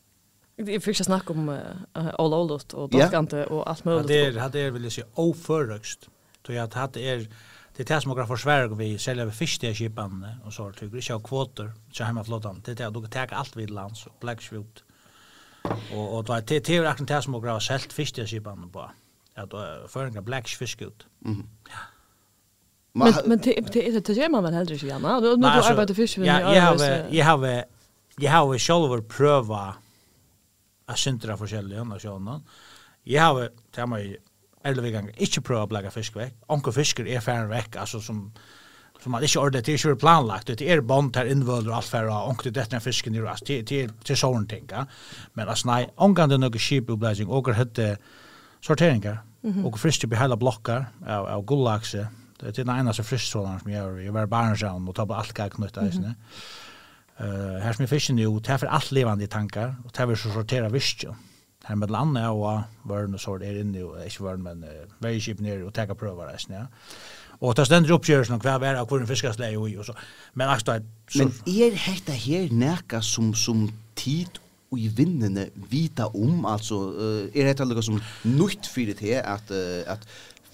[0.56, 1.60] Jag fick ju snacka om
[1.94, 4.08] all oldest och daskante och allt möjligt.
[4.08, 6.10] Det är hade är väl säga oförrökst.
[6.42, 7.28] Då jag hade är
[7.76, 8.28] det är som några
[8.78, 12.62] vi säljer vi fisk till skipan och så tycker jag kvoter så hemma flottan.
[12.66, 14.42] Det är då att allt vid lands och black
[15.96, 18.92] Och och det det är akkurat det som har sålt fiskeskipan på.
[19.36, 21.06] Ja, då för en black fisk ut.
[21.20, 21.48] Mhm.
[22.94, 25.02] Men men det det det gör man väl hellre igen.
[25.04, 26.28] Ja, nu du arbetar fisk med.
[26.28, 27.66] Ja, jag har jag har
[28.18, 29.76] jag har själv pröva
[30.86, 32.42] att syntra forskjellige och såna.
[33.04, 34.18] Jag har tar mig
[34.64, 36.34] elleve vi ikke inte pröva blacka fisk veck.
[36.48, 38.32] Onkel fisker er färn vekk, altså som
[39.04, 41.92] som man ikke ordet, det er ikke planlagt, det er bond her innvøler og alt
[41.92, 44.70] for, å ångte dette er fisken i rast, det er til sånne ting.
[45.36, 47.98] Men altså, nei, ångan det er noe skip og det heter
[48.64, 49.20] sorteringer,
[49.68, 52.08] og friske på hele blokker av, av gullakse,
[52.40, 55.54] det er den eneste friststrålen som gjør, jeg var barnsjavn og tar på alt gag
[55.56, 56.16] knytt eisene.
[57.20, 60.02] Uh, her som er fisken jo, det er for alt levende i tankar, og det
[60.02, 61.14] er for å sortere visstjo.
[61.64, 65.44] Her med landet og vørn og sort er inne, og ikke vørn, men uh, veiskip
[65.44, 66.98] nere og teka prøver eisene, ja.
[67.42, 69.96] Og det stender oppgjørelsen om hva er av hvordan fiskasleie og i og så.
[70.40, 70.86] Men akkurat...
[71.18, 73.66] Men er dette her nekka som, som
[74.00, 74.40] tid
[74.74, 76.80] og i vinnene vita om, altså,
[77.30, 80.06] er dette noe som nytt fyrir til at, at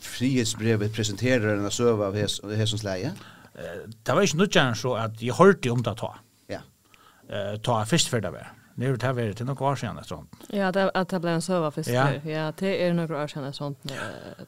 [0.03, 3.13] frihetsbrevet presenterer en søve av hessens leie?
[3.55, 6.13] Det var ikke nødgjerne så at jeg hørte om det ta.
[6.51, 6.63] Ja.
[7.63, 8.51] Ta først før det var.
[8.79, 10.43] Det er det vært til noen år siden sånt.
[10.55, 11.91] Ja, det, at det ble en søve først.
[11.91, 12.05] Ja.
[12.23, 13.95] ja, det er noen år siden etter sånt.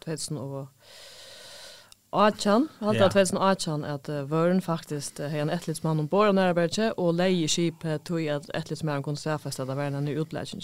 [0.06, 0.70] 2000 og...
[2.14, 3.12] Achan, halda yeah.
[3.12, 7.96] 2018 at uh, vøren faktisk uh, en etlidsmann ombord av Næraberge, og leie skip uh,
[8.04, 10.62] tog at etlidsmann kunne stafeste at verden en ny utleggen.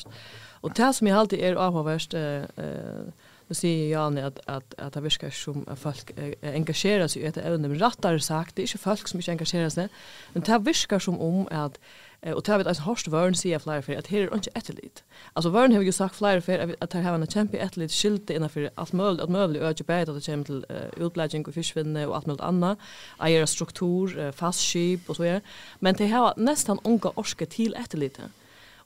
[0.61, 4.97] Og det som jeg alltid er avhåverst, uh, uh, nu sier Jani at, at, at
[4.97, 8.73] det virker som folk uh, engasjerer seg i et evne, men rattere sagt, det er
[8.73, 10.03] ikke folk som ikke engasjerer seg,
[10.35, 13.81] men det virker som om at uh, och tar vi att Horst Wörn säger flyer
[13.81, 14.69] för att här är inte ett
[15.33, 18.29] Alltså Wörn har ju sagt flyer för att här har en champion ett lit skilt
[18.29, 20.65] innan för allt möjligt att möjligt öka bättre att det kommer till
[20.97, 22.79] utläggning och fiskvinne och allt möjligt annat.
[23.19, 25.41] Eier struktur, fast skip och så vidare.
[25.79, 28.19] Men det har nästan onka orske till ett.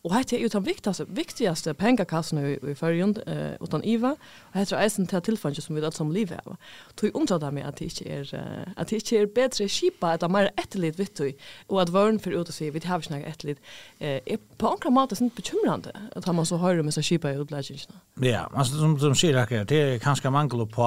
[0.04, 4.12] Och här är den viktigaste, viktigaste pengakassen i, i förrjund, eh, utan IVA.
[4.39, 6.56] Och här är eisen till tillfället som vi allt som livet av.
[6.95, 10.20] Tog det meg att det inte är, uh, att det inte är bättre kipa, att
[10.20, 11.22] det är mer etterligt vitt.
[11.68, 13.62] Och att vörn för ut och se, vi har inte etterligt.
[13.99, 17.36] Eh, är på enkla mat är bekymrande att man så hör med så skipa i
[17.36, 17.99] utläggningarna.
[18.16, 20.84] Ja, alltså som, som säger det är ganska mangel på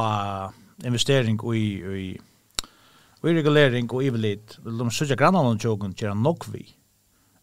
[0.85, 2.21] investering i, i,
[3.23, 4.59] i regulering och ivelit.
[4.65, 6.75] De söker grannarna tjogen, tjera nog vi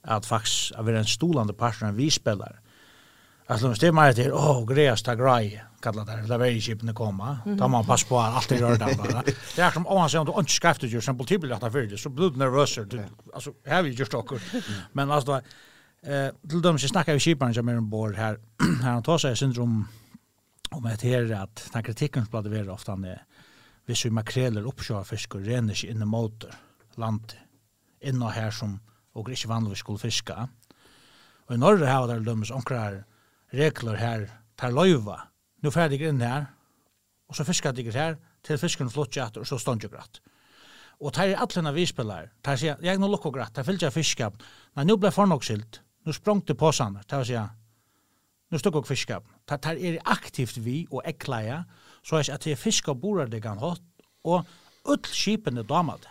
[0.02, 2.60] att faktiskt att vara en stolande partner en vi spelar.
[3.46, 6.94] Alltså det är mer till åh grejas ta grej kallar det där varje chip när
[6.94, 7.40] komma.
[7.46, 9.24] Då man pass på allt i rör bara.
[9.56, 11.98] Det är som om man säger att inte skafft ju exempel till att för det
[11.98, 12.78] så blir nervös
[13.34, 14.36] alltså här vi just också.
[14.92, 15.42] Men alltså
[16.02, 18.40] eh till dem så snackar vi chiparen som är ombord här
[18.82, 19.88] här han tar sig syndrom
[20.72, 23.24] om att här att den kritiken som blir ofta när
[23.86, 26.52] vi så makreller uppkör fisk og renner sig in i motor
[26.96, 27.36] landet.
[28.02, 28.80] inne här som
[29.14, 30.48] og ikke vanligvis skulle fiska.
[31.48, 33.04] Og i Norge har det lømmes omkrar
[33.54, 35.18] regler her, tar løyva.
[35.62, 36.48] Nå fer jeg inn her,
[37.28, 40.22] og så fiskar de her, til fisken flott og så stånd jo gratt.
[41.02, 44.32] Og tar er atlena vispillar, tar sier, jeg nå lukk gratt, tar fyllt jeg fiska,
[44.76, 47.50] nei, nå ble fornokskilt, nå sprang til påsan, tar sier,
[48.52, 51.64] nu stod og fiskap, Tar, tar er aktivt vi og ekleia,
[52.04, 53.84] så er at jeg fiska borar det kan hatt,
[54.24, 54.46] og
[54.86, 56.06] öll skipene damat.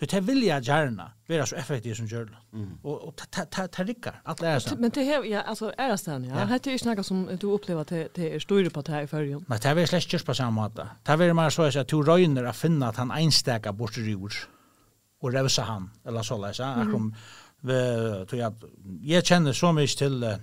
[0.00, 2.36] Så det vil jeg gjerne være så effektiv som gjør det.
[2.52, 4.78] Og Och och ta ta ta rikkar att lära sig.
[4.78, 6.44] Men det här ja alltså är det sen ja.
[6.44, 9.06] Det är ju snacka som du upplever att det är stora på det här i
[9.06, 9.44] förrjun.
[9.48, 10.88] Nei, det er slett ikke på samme måte.
[11.06, 14.34] Det er mer så at du røyner å finne at han einstäka bort i jord
[15.20, 16.74] och revsa han eller så läsa.
[16.78, 17.14] Jag kom
[17.62, 18.52] tror jeg,
[19.02, 20.36] jeg kjenner så mycket till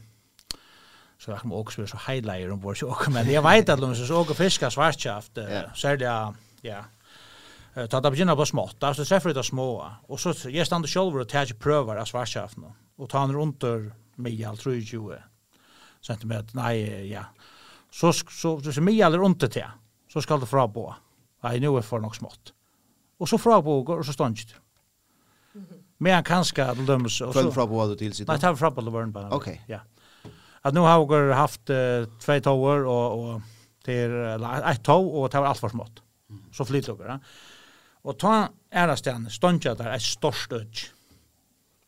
[1.19, 4.21] så jag kommer också så highlighter om vår så men jeg vet att de så
[4.21, 5.37] åker fiskar svartskaft
[5.75, 6.83] så är det ja
[7.76, 9.67] Ta det begynner på smått, så treffer det små.
[10.07, 12.69] Og så jeg stander selv og tar ikke prøver av svarskjeften.
[12.95, 15.17] Og tar han rundt der miljal, tror jeg ikke.
[16.05, 16.76] Centimeter, nei,
[17.09, 17.26] ja.
[17.91, 19.65] Så, så, så, så miljal er rundt til,
[20.11, 20.86] så skal det fra på.
[21.43, 22.53] Nei, nå er for nok smått.
[23.19, 24.61] Og så fra på, og så stander det.
[25.99, 27.32] Men han kan skal dømme seg.
[27.36, 28.32] Følg fra på vad du tilsitter?
[28.32, 29.30] Nej, tar fra på det bara.
[29.36, 29.61] Okej.
[29.67, 29.80] Ja.
[30.61, 33.41] Att nu har vi haft uh, två tower och och
[33.84, 36.01] til, eller ett tå, och det var allt för smått.
[36.51, 37.07] Så flytter dere.
[37.07, 37.19] Ja.
[38.05, 40.85] Og ta ærastjane, ståndja der er størst ødj.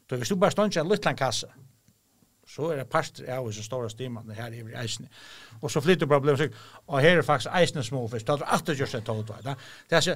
[0.10, 1.48] Så hvis du bare ståndja en liten kasse,
[2.48, 5.12] så er det parster av så store stimene her i eisene.
[5.62, 6.58] Og så flytter problemet seg,
[6.88, 9.56] og her er faktisk eisene småfisk, det er alltid just det tålt, da.
[9.90, 10.16] Det er så,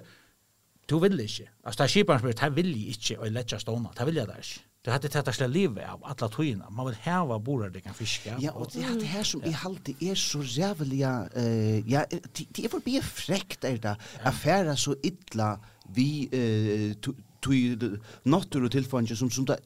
[0.90, 1.50] du vil ikke.
[1.64, 4.44] Altså, det er kjipan spyrir, det vil jeg ikke, og letja det vil jeg der
[4.46, 4.62] ikke.
[4.86, 6.70] Det hade tetta slälla livet av alla tojina.
[6.70, 8.38] Man vill häva borar det kan fiska.
[8.40, 11.30] Ja, og det är det här som i halte är så jävliga...
[11.38, 12.06] Uh, ja,
[12.50, 13.96] det är förbi fräckt er det.
[14.24, 15.60] affæra så illa
[15.96, 16.94] vi eh
[17.42, 17.78] tui
[18.26, 19.58] natur og tilfangi som som det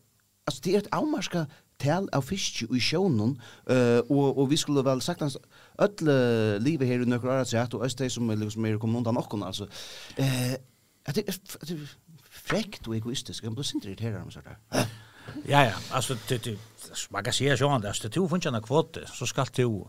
[0.47, 1.45] altså det er et avmarska
[1.79, 3.37] tal av fisk i sjónun
[3.69, 5.37] eh og og vi skulle vel sagt hans
[5.81, 9.43] öll livet her i nokkur ára sett og østei som er liksom er kommun undan
[9.43, 9.67] altså.
[10.17, 10.55] Eh
[11.05, 11.77] at det er
[12.29, 14.57] frekt og egoistisk kan bli sint irriterar om sådär
[15.47, 16.57] ja ja altså det
[17.11, 19.87] man kan se sjón det er to funksjonar kvote så skal du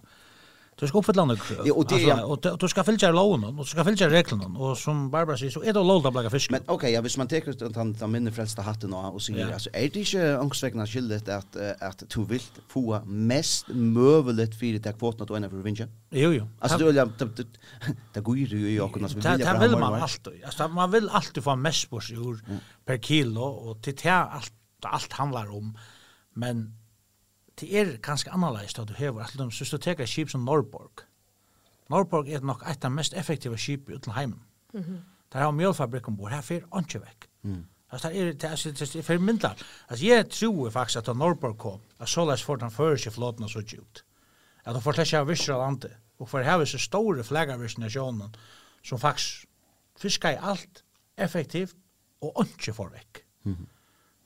[0.79, 1.41] Du ska uppfylla några.
[1.65, 4.59] Ja, och det alltså, och, och du ska följa loven, och du ska följa reglerna
[4.59, 6.51] och som Barbara säger så är det lov att blaka fisk.
[6.51, 9.49] Men okej, ja, hvis man tar att han tar minne frälsta hatten och og sier,
[9.49, 9.55] ja.
[9.55, 14.99] alltså är det inte angstväckna skyldigt att at du vil få mest møvelet för det
[14.99, 15.89] kvoten att for å vinne?
[16.11, 16.49] Jo jo.
[16.61, 17.07] Alltså du ja,
[18.15, 19.23] det går ju ju också när vi vill.
[19.23, 20.45] Det vill man alltid.
[20.45, 22.17] Alltså man vill alltid få mest på sig
[22.85, 25.79] per kilo och till allt allt handlar om
[26.35, 26.73] men
[27.61, 31.07] det er ganske annerledes da du hever, at de synes du teker skip som Norborg.
[31.91, 34.41] Norborg er nok et av mest effektive skip uten heimen.
[34.75, 34.99] Mm -hmm.
[35.33, 37.29] Der har mjølfabrikk ombord, her fyrer ikke vekk.
[37.43, 37.65] Mm.
[37.91, 39.55] Altså, det er, det er, det er för mindre.
[39.89, 43.45] Altså, jeg tror faktisk at da Norborg kom, at så lest för den fører flåten
[43.45, 44.05] og så ut.
[44.65, 48.31] At de får tæsja visser av landet, og for her er så store flaggervisser
[48.85, 49.47] som faktisk
[49.99, 50.85] fiskar i alt
[51.19, 51.75] effektivt
[52.21, 53.25] og ikke får vekk.
[53.45, 53.67] Mm -hmm.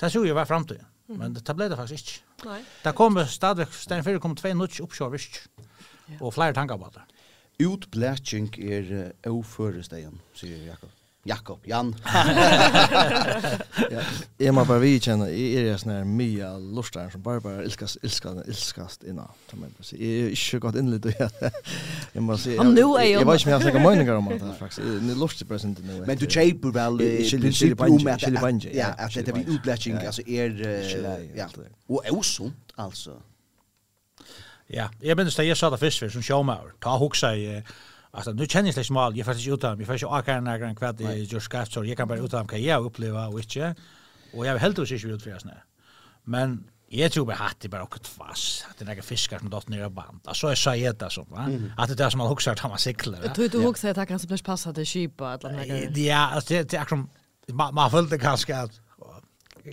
[0.00, 2.24] Det tror jeg var fremtiden, men det ble det faktisk ikke.
[2.46, 2.60] Nei.
[2.84, 5.42] Det kommer stadig, stedet før det kommer tvei nødt oppkjørvist,
[6.20, 7.04] og flere tanker på det.
[7.60, 9.10] Utblætjeng er uh,
[10.34, 10.99] sier Jakob.
[11.26, 11.94] Jakob, Jan.
[13.90, 14.04] Jag
[14.40, 18.48] Jeg må bare vidkjenne, jeg er sån här mya lortar som bare bare ilskast, ilskast,
[18.48, 19.22] ilskast inna.
[19.92, 20.76] Jeg er ikke godt
[22.12, 22.60] jag måste säga.
[22.60, 23.20] Om nu är jag.
[23.20, 24.86] Jag vet inte om jag har snakket meninger om det här faktiskt.
[25.02, 26.04] Ni lustar bara inte nu.
[26.06, 26.98] Men du kjeiper vel
[27.40, 28.20] prinsippet om at
[29.14, 30.48] det er utbletting, altså er,
[31.36, 31.46] ja,
[31.88, 33.10] og er osunt, altså.
[34.70, 37.62] Ja, jeg minns det jeg sa det først, som sjåmaur, ta hoksa i, uh,
[38.12, 41.00] Alltså nu känner jag slash mal, jag faktiskt utan, jag faktiskt åker när jag kvad
[41.00, 43.74] i just skaft så jag kan bara utan kan jag uppleva och inte.
[44.34, 45.62] Och jag vill helt och inte ut för snä.
[46.24, 49.70] Men jag tror bara att det bara åker tvass, Att det några fiskar som dotter
[49.70, 50.20] ner i band.
[50.24, 51.50] Alltså jag säger det så va.
[51.76, 53.18] Att det där som man huxar att man cyklar.
[53.22, 55.96] Jag tror du huxar att det kanske blir passat i skipa eller något.
[55.96, 57.08] Ja, alltså det är akkurat
[57.52, 58.80] man följde kanske att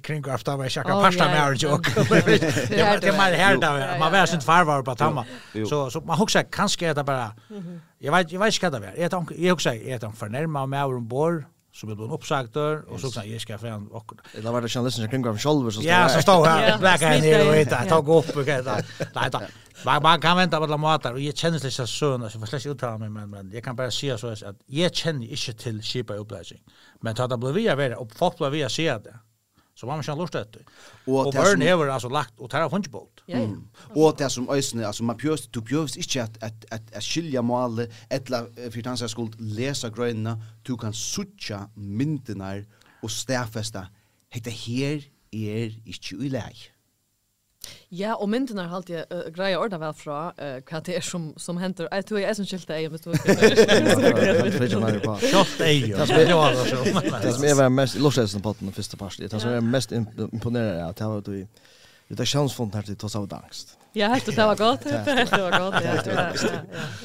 [0.03, 1.83] kring afta var jag kan pasta med och jag.
[2.69, 5.25] Det var det man hörde man var sånt farvar på tamma.
[5.69, 7.31] Så så man huxar kanske är det bara.
[7.99, 9.01] Jag vet jag vet inte vad det är.
[9.01, 12.19] Jag tänker jag huxar är det förnärma med om bor så blev hon
[12.53, 15.37] där och så sa jag ska få en och det var det journalisten kring av
[15.37, 18.85] själva så Ja, så stod här blacka ner och hitta tog upp och det
[19.15, 19.41] nej då.
[19.85, 22.65] Man, man kan vänta på alla matar och jag känner det så sån så förstås
[22.65, 26.13] uttala mig men men jag kan bara säga så att jag känner inte till skipa
[26.13, 26.61] uppläggning.
[27.01, 29.19] Men ta det blir vi vara upp folk blev vi att se det.
[29.77, 30.63] Så man kan lusta etter.
[31.05, 33.21] Og, og børn hever altså lagt, og tar av hundsbolt.
[33.29, 33.91] Ja, ja.
[33.93, 37.43] Og det som øysene, altså man pjøst, du pjøst ikke at, at, at, at skilja
[37.45, 40.33] målet, etla fyrt hans skuld, lesa grøyna,
[40.65, 42.63] du kan sutja myndene
[43.05, 43.85] og stafesta,
[44.33, 46.71] hette her er ikke uleik.
[47.91, 51.29] Ja, og myndene har alltid uh, greia ordna vel fra uh, hva det er som,
[51.39, 51.87] som henter.
[51.91, 53.29] Jeg tror jeg er som skilte ei, men du ikke.
[55.57, 55.97] Det ei, ja.
[56.03, 59.91] Det som jeg var mest, Lorsheisen på den første parten, det som jeg var mest
[59.95, 61.45] imponerende er at jeg var du i
[62.09, 63.77] Det er sjansfond her til toss av angst.
[63.95, 64.83] Ja, helt det var godt.
[64.83, 64.93] Det
[65.31, 65.93] var godt, ja.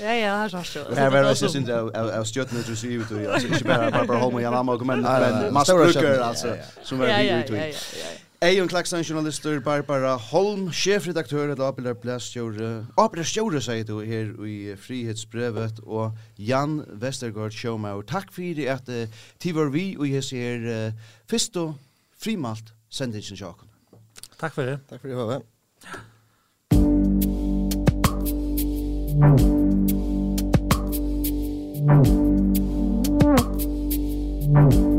[0.02, 0.58] Ja, ja, her sa
[0.88, 0.94] du.
[0.94, 4.34] Her var det synes jeg av stjøttene du sier ut, altså ikke bare Barbara Holm
[4.34, 7.26] og Jan Amma og Komend, men Mads Bruker, altså, som var vi ut.
[7.26, 8.31] Ja, ja, ja, ja.
[8.42, 12.86] Eion Klaksan, journalister, Barbara Holm, sjefredaktør til Abelær Blæstjore.
[12.98, 18.02] Abelær Stjore, sier du her i Frihetsbrevet, og Jan Vestergaard Sjåmaur.
[18.02, 19.06] Takk for det at uh,
[19.38, 20.92] tivar vi, og jeg ser uh,
[21.30, 21.76] først og
[22.18, 23.70] frimalt sendingen sjaken.
[24.40, 24.80] Takk for det.
[24.90, 25.42] Takk for det, Høve.
[34.54, 34.91] Thank you.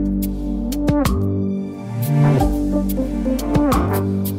[4.04, 4.33] Musik